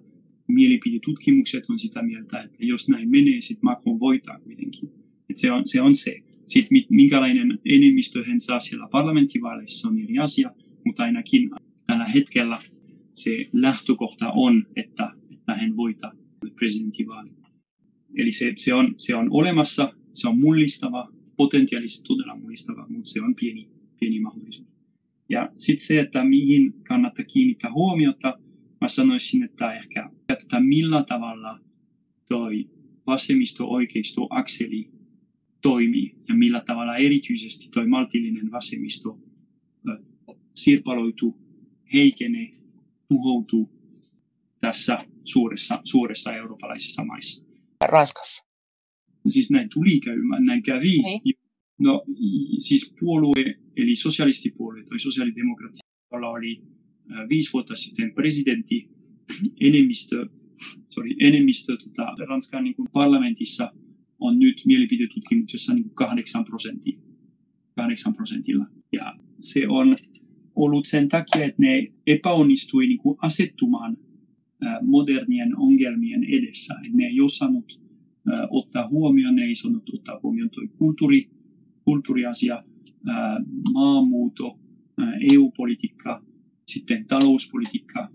[0.47, 5.02] mielipidetutkimukset on sitä mieltä, että jos näin menee, sitten Macron voittaa kuitenkin.
[5.29, 6.15] Et se, on, se on se.
[6.47, 10.51] Sitten minkälainen enemmistö hän saa siellä parlamenttivaaleissa on eri asia,
[10.85, 11.49] mutta ainakin
[11.87, 12.57] tällä hetkellä
[13.13, 16.11] se lähtökohta on, että, että hän voittaa
[16.55, 17.33] presidenttivaalit.
[18.17, 23.21] Eli se, se, on, se on olemassa, se on mullistava, potentiaalisesti todella mullistava, mutta se
[23.21, 23.69] on pieni,
[23.99, 24.67] pieni mahdollisuus.
[25.29, 28.39] Ja sitten se, että mihin kannattaa kiinnittää huomiota,
[28.81, 31.59] mä sanoisin, että ehkä että millä tavalla
[32.29, 32.69] toi
[33.07, 34.92] vasemmisto-oikeisto-akseli
[35.63, 39.19] toimii ja millä tavalla erityisesti tuo maltillinen vasemmisto
[40.55, 41.39] sirpaloituu,
[41.93, 42.51] heikenee,
[43.09, 43.69] tuhoutuu
[44.61, 47.45] tässä suuressa, suuressa eurooppalaisessa maissa.
[47.85, 48.43] Ranskassa?
[49.25, 51.01] No siis näin tuli käymään, näin kävi.
[51.01, 51.35] Niin.
[51.79, 52.03] No
[52.57, 56.63] siis puolue, eli sosialistipuolue tai sosiaalidemokratia, jolla oli
[57.29, 58.89] viisi vuotta sitten presidentti,
[59.61, 60.29] enemmistö,
[60.87, 63.71] sorry, enemmistö tota, Ranskan niin parlamentissa–
[64.19, 66.99] on nyt mielipidetutkimuksessa niin 8 prosenttia.
[67.75, 68.65] 8 prosentilla.
[68.91, 69.95] Ja se on
[70.55, 73.97] ollut sen takia, että ne epäonnistui niin kuin asettumaan
[74.81, 76.73] modernien ongelmien edessä.
[76.73, 77.81] Että ne ei osannut
[78.49, 81.29] ottaa huomioon, ne ei sanottu ottaa huomioon toi kulttuuri,
[81.85, 82.63] kulttuuriasia,
[83.73, 84.59] maamuuto,
[85.33, 86.25] EU-politiikka,
[86.67, 88.09] sitten talouspolitiikka,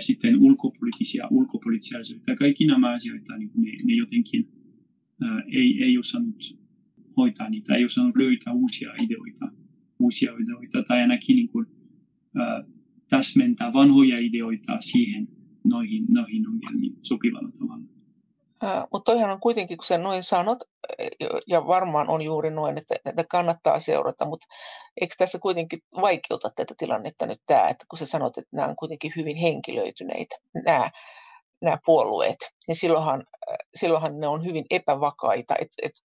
[0.00, 2.36] sitten ulkopoliittisia, ulkopoliittisia asioita.
[2.36, 4.48] Kaikki nämä asioita, niin ne, ne jotenkin
[5.52, 6.58] ei, ei osannut
[7.16, 9.48] hoitaa niitä, ei osannut löytää uusia ideoita,
[9.98, 11.66] uusia ideoita tai ainakin niin kuin,
[13.08, 15.28] täsmentää vanhoja ideoita siihen
[15.64, 17.84] noihin, noihin ongelmiin sopivalla tavalla.
[18.92, 20.58] Mutta toihan on kuitenkin, kun sä noin sanot,
[21.46, 24.46] ja varmaan on juuri noin, että, että kannattaa seurata, mutta
[25.00, 28.76] eikö tässä kuitenkin vaikeuta tätä tilannetta nyt tämä, että kun sä sanot, että nämä on
[28.76, 30.90] kuitenkin hyvin henkilöityneitä, nämä,
[31.64, 32.36] nämä puolueet,
[32.68, 33.24] niin silloinhan,
[33.74, 36.00] silloinhan ne on hyvin epävakaita, että, että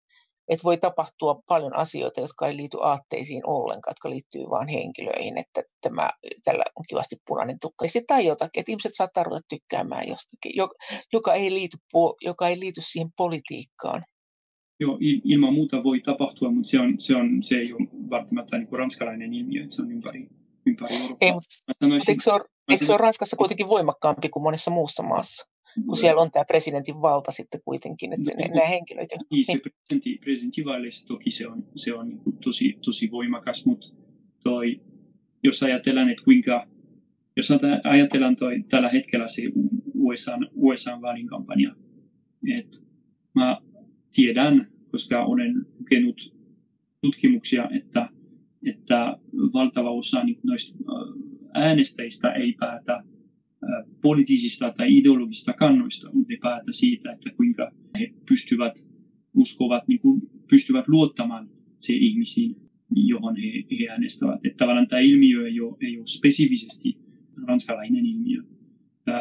[0.49, 5.63] että voi tapahtua paljon asioita, jotka ei liity aatteisiin ollenkaan, jotka liittyy vain henkilöihin, että
[5.81, 6.09] tämä,
[6.43, 7.85] tällä on kivasti punainen tukka.
[8.07, 10.51] Tai jotakin, että ihmiset saattaa ruveta tykkäämään jostakin,
[11.13, 11.77] joka ei liity,
[12.21, 14.03] joka ei liity siihen politiikkaan.
[14.79, 18.67] Joo, ilman muuta voi tapahtua, mutta se, on, se, on, se ei ole välttämättä niin
[18.71, 20.27] ranskalainen ilmiö, että se on ympäri,
[20.65, 21.17] ympäri Eurooppaa.
[21.21, 21.47] Ei, mutta
[21.83, 22.31] sanoisin, se
[22.69, 25.49] eikö se ole Ranskassa kuitenkin voimakkaampi kuin monessa muussa maassa?
[25.85, 29.09] kun siellä on tämä presidentin valta sitten kuitenkin, että no, nämä henkilöt.
[29.31, 33.87] Niin, se presidentti, presidentinvaaleissa toki se on, se on niin tosi, tosi voimakas, mutta
[34.43, 34.81] toi,
[35.43, 36.67] jos ajatellaan, että kuinka,
[37.37, 37.49] jos
[37.83, 39.41] ajatellaan toi, tällä hetkellä se
[39.95, 41.75] USA, USA vaalinkampanja,
[42.57, 42.77] että
[43.35, 43.57] mä
[44.15, 46.35] tiedän, koska olen lukenut
[47.01, 48.09] tutkimuksia, että,
[48.65, 49.17] että
[49.53, 50.77] valtava osa niin noista
[51.59, 53.03] äänestäjistä ei päätä
[54.01, 58.87] poliittisista tai ideologisista kannoista, mutta ne päätä siitä, että kuinka he pystyvät,
[59.33, 61.49] uskovat, niin kuin pystyvät luottamaan
[61.79, 62.55] se ihmisiin,
[62.95, 63.47] johon he,
[63.79, 64.39] he äänestävät.
[64.43, 66.97] Että tavallaan tämä ilmiö ei ole, ei ole spesifisesti
[67.47, 68.43] ranskalainen ilmiö.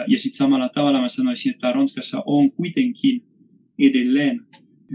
[0.06, 3.22] Ja sitten samalla tavalla mä sanoisin, että Ranskassa on kuitenkin
[3.78, 4.46] edelleen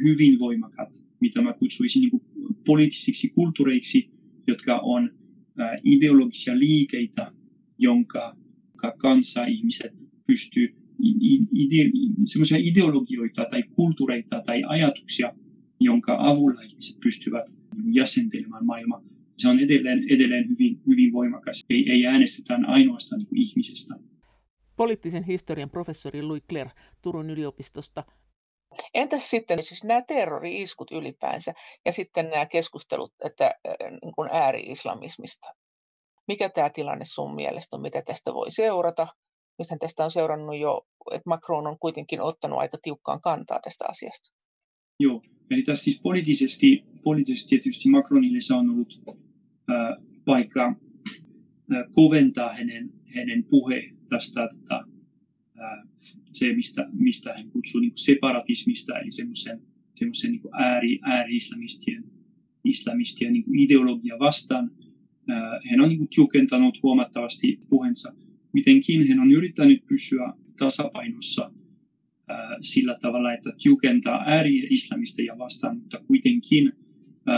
[0.04, 0.90] hyvin voimakat,
[1.22, 2.22] mitä mä kutsuisin niin
[2.66, 4.10] poliittisiksi kulttuureiksi,
[4.48, 5.12] jotka on
[5.84, 7.32] ideologisia liikeitä,
[7.78, 8.38] jonka
[8.98, 9.94] kanssa ihmiset
[10.28, 10.76] pystyy
[11.54, 11.92] ide,
[12.26, 15.34] semmoisia ideologioita tai kulttuureita tai ajatuksia,
[15.80, 17.46] jonka avulla ihmiset pystyvät
[17.94, 19.02] jäsentelemään maailmaa.
[19.38, 21.66] Se on edelleen, edelleen hyvin, hyvin voimakas.
[21.70, 23.96] Ei, ei äänestetä ainoastaan niin ihmisestä.
[24.76, 28.04] Poliittisen historian professori Louis Claire Turun yliopistosta.
[28.94, 31.54] Entäs sitten siis nämä terrori-iskut ylipäänsä
[31.86, 33.56] ja sitten nämä keskustelut että,
[33.90, 35.48] niin kuin ääri-islamismista?
[36.28, 39.08] Mikä tämä tilanne sun mielestä on, mitä tästä voi seurata?
[39.60, 44.30] Nythän tästä on seurannut jo, että Macron on kuitenkin ottanut aika tiukkaan kantaa tästä asiasta.
[45.00, 45.22] Joo,
[45.52, 49.16] eli tässä siis poliittisesti, poliittisesti tietysti Macronille se on ollut äh,
[50.26, 50.76] paikka äh,
[51.92, 54.84] koventaa hänen, hänen puhe tästä tota,
[55.60, 55.88] äh,
[56.34, 59.62] se, mistä, mistä hän kutsuu niin separatismista, eli semmoisen,
[59.94, 62.04] semmoisen niin ääri, ääri-islamistien
[62.64, 64.72] islamistien niin ideologia vastaan–
[65.70, 68.14] hän on niin tiukentanut huomattavasti puheensa.
[68.54, 71.52] Mitenkin hän on yrittänyt pysyä tasapainossa
[72.62, 76.74] sillä tavalla, että tiukentaa ääri-islamisteja vastaan, mutta kuitenkin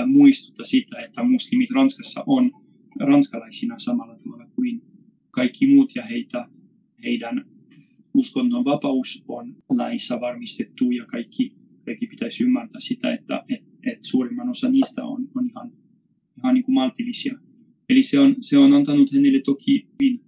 [0.07, 2.51] muistuttaa sitä, että muslimit Ranskassa on
[2.99, 4.81] ranskalaisina samalla tavalla kuin
[5.31, 6.49] kaikki muut ja heitä,
[7.03, 7.45] heidän
[8.15, 11.55] uskonnon vapaus on laissa varmistettu ja kaikki,
[11.85, 15.71] kaikki pitäisi ymmärtää sitä, että et, et suurimman osa niistä on, on ihan,
[16.37, 17.39] ihan niin kuin maltillisia.
[17.89, 20.21] Eli se on, se on antanut hänelle toki hyvin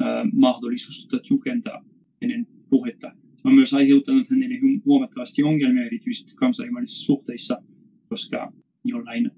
[0.00, 1.84] äh, mahdollisuus tuota tiukentaa
[2.22, 3.12] hänen puhetta.
[3.34, 7.62] Se on myös aiheuttanut hänelle huomattavasti ongelmia erityisesti kansainvälisissä suhteissa,
[8.08, 8.52] koska
[8.84, 9.30] jollain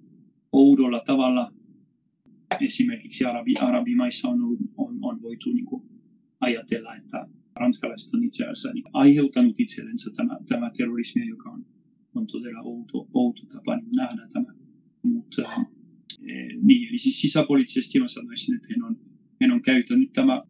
[0.52, 1.52] oudolla tavalla
[2.60, 4.38] esimerkiksi arabi, arabimaissa on,
[4.76, 5.82] on, on voitu niin kuin,
[6.40, 7.26] ajatella, että
[7.60, 11.66] ranskalaiset on itse asiassa niin aiheuttanut itsellensä tämä, tämä terrorismi, joka on,
[12.14, 14.52] on todella outo, outo tapa niin nähdä tämä.
[15.02, 15.42] Mutta
[16.62, 18.96] niin, eli siis sisäpoliittisesti mä sanoisin, että hän on,
[19.40, 20.42] hän on käyttänyt tämä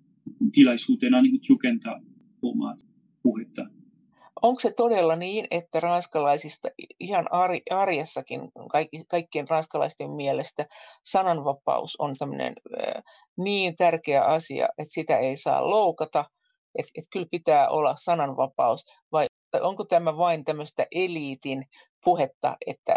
[0.53, 2.01] tilaisuutena niin tiukentaa
[2.43, 2.77] omaa
[3.23, 3.67] puhetta.
[4.43, 6.69] Onko se todella niin, että ranskalaisista
[7.01, 7.27] ihan
[7.71, 8.41] arjessakin
[8.73, 10.67] kaikki, kaikkien ranskalaisten mielestä
[11.05, 12.53] sananvapaus on tämmöinen
[13.37, 16.25] niin tärkeä asia, että sitä ei saa loukata,
[16.79, 19.27] että, että kyllä pitää olla sananvapaus, vai
[19.61, 21.65] onko tämä vain tämmöistä eliitin
[22.05, 22.97] puhetta, että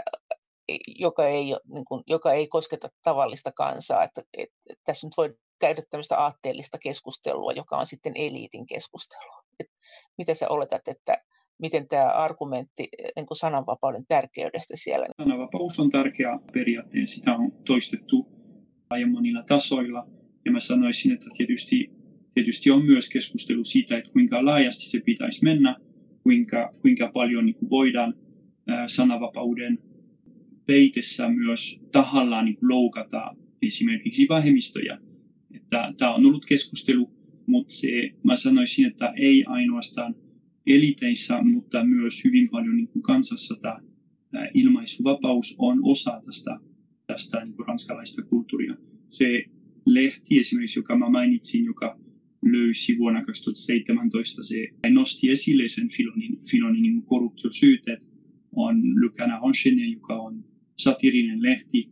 [0.88, 4.04] joka ei, niin kuin, joka ei kosketa tavallista kansaa.
[4.04, 9.44] Että, että, että tässä nyt voi käydä tämmöistä aatteellista keskustelua, joka on sitten eliitin keskustelua.
[9.60, 9.74] Että
[10.18, 11.24] mitä sä oletat, että
[11.62, 15.06] miten tämä argumentti niin kuin sananvapauden tärkeydestä siellä?
[15.22, 18.28] Sananvapaus on tärkeä periaate sitä on toistettu
[18.90, 20.08] aiemmin monilla tasoilla.
[20.46, 21.92] Ja mä sanoisin, että tietysti,
[22.40, 25.76] tietysti on myös keskustelu siitä, että kuinka laajasti se pitäisi mennä.
[26.24, 28.14] kuinka, kuinka paljon niin kuin voidaan
[28.88, 29.80] sananvapauden
[30.66, 35.00] peitessä myös tahallaan niin kuin loukata esimerkiksi vähemmistöjä.
[35.70, 37.12] Tämä on ollut keskustelu,
[37.46, 37.90] mutta se,
[38.24, 40.16] mä sanoisin, että ei ainoastaan
[40.68, 43.80] eliteissä, mutta myös hyvin paljon niin kuin kansassa tämä
[44.54, 46.60] ilmaisuvapaus on osa tästä,
[47.08, 48.76] tästä niin kuin ranskalaista kulttuuria.
[49.08, 49.44] Se
[49.86, 52.00] lehti esimerkiksi, joka mä mainitsin, joka
[52.42, 58.00] löysi vuonna 2017, se nosti esille sen Filonin, Filonin niin korruptiosyytet,
[58.56, 59.42] on Le Canard
[59.92, 60.46] joka on
[60.78, 61.90] satirinen lehti,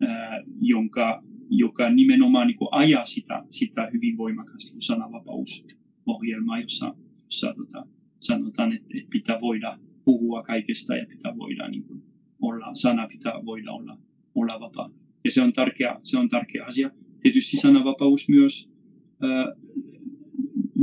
[0.00, 6.94] ää, jonka, joka nimenomaan niin ajaa sitä, sitä hyvin voimakasta niin sananvapausohjelmaa, jossa,
[7.24, 7.86] jossa tota,
[8.20, 12.02] sanotaan, että, että pitää voida puhua kaikesta ja pitää voida niin kuin,
[12.40, 13.98] olla, sana pitää voida olla,
[14.34, 14.90] olla vapaa.
[15.24, 16.90] Ja se on tärkeä, se on tärkeä asia.
[17.20, 18.70] Tietysti sananvapaus myös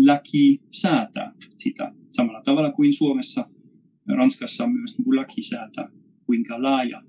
[0.05, 3.49] laki säätää sitä samalla tavalla kuin Suomessa.
[4.07, 5.89] Ranskassa myös niin kuin laki säätää,
[6.25, 7.01] kuinka laaja,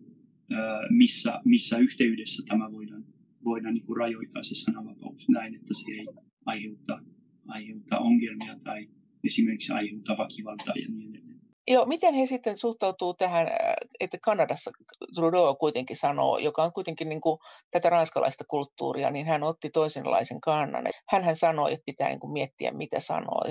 [0.90, 3.04] missä, missä yhteydessä tämä voidaan,
[3.44, 6.06] voidaan niin kuin rajoittaa se sananvapaus näin, että se ei
[6.46, 7.02] aiheuta,
[7.46, 8.88] aiheuta ongelmia tai
[9.24, 11.33] esimerkiksi aiheuta väkivaltaa ja niin edelleen.
[11.68, 14.70] Joo, miten he sitten suhtautuu tähän, äh, että Kanadassa
[15.14, 17.38] Trudeau kuitenkin sanoo, joka on kuitenkin niin kuin
[17.70, 20.84] tätä ranskalaista kulttuuria, niin hän otti toisenlaisen kannan.
[21.08, 23.42] Hänhän sanoi, että pitää niin kuin miettiä, mitä sanoo.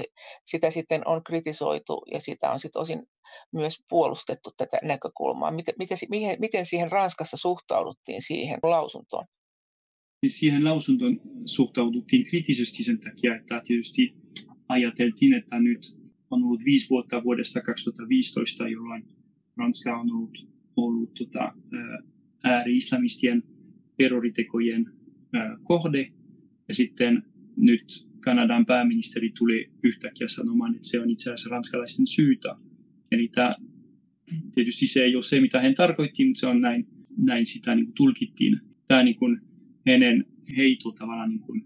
[0.45, 3.03] Sitä sitten on kritisoitu ja sitä on sitten osin
[3.53, 5.51] myös puolustettu tätä näkökulmaa.
[5.51, 5.97] Miten, miten,
[6.39, 9.25] miten siihen Ranskassa suhtauduttiin siihen lausuntoon?
[10.23, 14.15] Siis siihen lausuntoon suhtauduttiin kriittisesti sen takia, että tietysti
[14.69, 16.02] ajateltiin, että nyt
[16.33, 19.05] on ollut viisi vuotta vuodesta 2015, jolloin
[19.57, 21.53] Ranska on ollut, ollut tota,
[22.43, 23.43] ääri-islamistien
[23.97, 24.85] terroritekojen
[25.63, 26.11] kohde.
[26.67, 27.23] Ja sitten
[27.57, 32.55] nyt Kanadan pääministeri tuli yhtäkkiä sanomaan, että se on itse asiassa ranskalaisten syytä.
[33.11, 33.55] Eli tämä,
[34.55, 37.85] tietysti se ei ole se, mitä hän tarkoitti, mutta se on näin, näin sitä niin
[37.85, 38.59] kuin tulkittiin.
[38.87, 39.41] Tämä niin kuin
[39.87, 40.25] hänen
[40.57, 41.63] heito tavallaan niin kuin,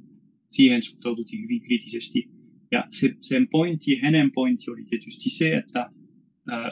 [0.49, 2.37] siihen suhtaututtiin hyvin kriittisesti.
[2.72, 5.89] Ja se, sen pointti, hänen pointti oli tietysti se, että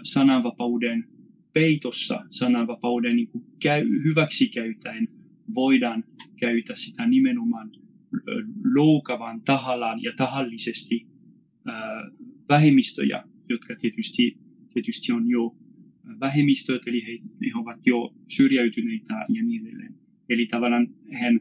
[0.04, 1.08] sananvapauden
[1.54, 3.30] peitossa, sananvapauden niin
[3.64, 5.08] käy, hyväksikäytäen
[5.56, 6.04] voidaan
[6.40, 7.72] käyttää sitä nimenomaan
[8.76, 11.08] loukavan tahallaan ja tahallisesti
[11.66, 12.12] ää,
[12.50, 14.38] vähemmistöjä, jotka tietysti,
[14.74, 15.56] tietysti on jo
[16.20, 17.12] vähemmistöt, eli he,
[17.46, 19.96] he ovat jo syrjäytyneitä ja niin edelleen.
[20.30, 21.40] Eli tavallaan hän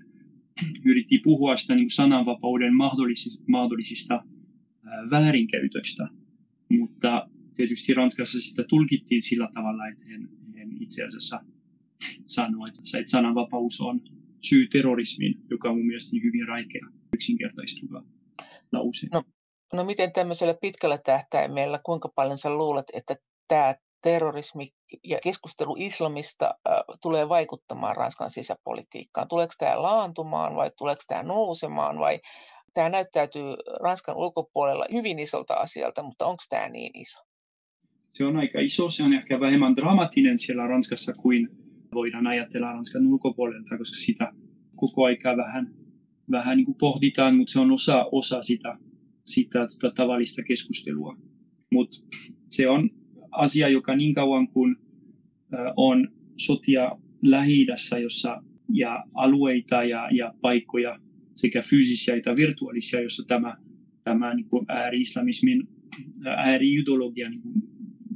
[0.84, 4.24] yritti puhua sitä niin sananvapauden mahdollisista, mahdollisista
[5.11, 6.09] väärinkäytöstä,
[6.70, 10.28] mutta tietysti Ranskassa sitä tulkittiin sillä tavalla, että hän,
[10.59, 11.41] hän itse asiassa
[12.26, 14.01] sanoi, että sananvapaus on
[14.49, 18.03] syy terrorismiin, joka on mun mielestä hyvin raikea yksinkertaistuva
[18.72, 19.07] lause.
[19.12, 19.22] No,
[19.72, 23.16] no miten tämmöisellä pitkällä tähtäimellä, kuinka paljon sä luulet, että
[23.49, 24.74] tämä terrorismi
[25.05, 29.28] ja keskustelu islamista äh, tulee vaikuttamaan Ranskan sisäpolitiikkaan?
[29.28, 32.20] Tuleeko tämä laantumaan vai tuleeko tämä nousemaan vai
[32.75, 37.18] tämä näyttäytyy Ranskan ulkopuolella hyvin isolta asialta, mutta onko tämä niin iso?
[38.12, 41.49] Se on aika iso, se on ehkä vähemmän dramaattinen siellä Ranskassa kuin
[41.95, 44.33] voidaan ajatella Ranskan ulkopuolelta, koska sitä
[44.77, 45.75] koko aika vähän,
[46.31, 48.79] vähän niin kuin pohditaan, mutta se on osa, osa sitä,
[49.27, 51.16] sitä tota, tavallista keskustelua.
[51.72, 51.99] Mutta
[52.51, 52.91] se on
[53.31, 54.77] asia, joka niin kauan kuin
[55.77, 56.91] on sotia
[57.22, 57.66] lähi
[58.03, 60.99] jossa ja alueita ja, ja paikkoja,
[61.35, 63.57] sekä fyysisiä että virtuaalisia, jossa tämä,
[64.05, 65.68] tämä niin kuin ääri-islamismin,
[66.26, 67.55] ääri-ideologia niin kuin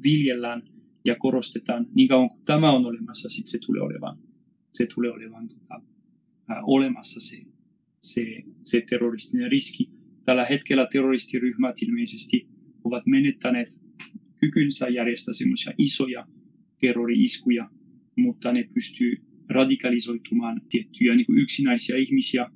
[0.03, 0.63] viljellään
[1.05, 1.87] ja korostetaan.
[1.95, 4.19] Niin kauan kuin tämä on olemassa, sitten se tulee olevan,
[4.73, 5.83] se tulee olevan tota,
[6.49, 7.43] ää, olemassa se,
[8.03, 9.91] se, se terroristinen riski.
[10.25, 12.49] Tällä hetkellä terroristiryhmät ilmeisesti
[12.85, 13.79] ovat menettäneet
[14.41, 16.27] kykynsä järjestää semmoisia isoja
[16.81, 17.71] terrori-iskuja,
[18.17, 19.17] mutta ne pystyy
[19.49, 22.51] radikalisoitumaan tiettyjä niin kuin yksinäisiä ihmisiä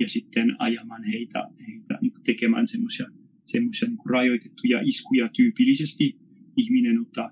[0.00, 3.06] ja sitten ajamaan heitä, heitä niin tekemään semmoisia
[3.52, 6.18] semmoisia niin rajoitettuja iskuja tyypillisesti
[6.56, 7.30] ihminen ottaa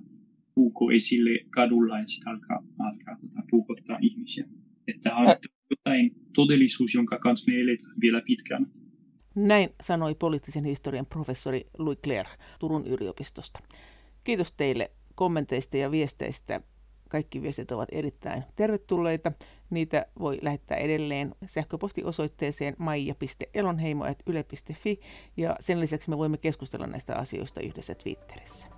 [0.54, 4.44] puuko esille kadulla ja sitten alkaa, alkaa tota, puukottaa ihmisiä.
[4.88, 5.26] Että on
[5.70, 8.66] jotain todellisuus, jonka kanssa me eletään vielä pitkään.
[9.34, 12.28] Näin sanoi poliittisen historian professori Louis Claire
[12.60, 13.60] Turun yliopistosta.
[14.24, 16.60] Kiitos teille kommenteista ja viesteistä
[17.08, 19.32] kaikki viestit ovat erittäin tervetulleita.
[19.70, 25.00] Niitä voi lähettää edelleen sähköpostiosoitteeseen maija.elonheimo.yle.fi
[25.36, 28.75] ja sen lisäksi me voimme keskustella näistä asioista yhdessä Twitterissä.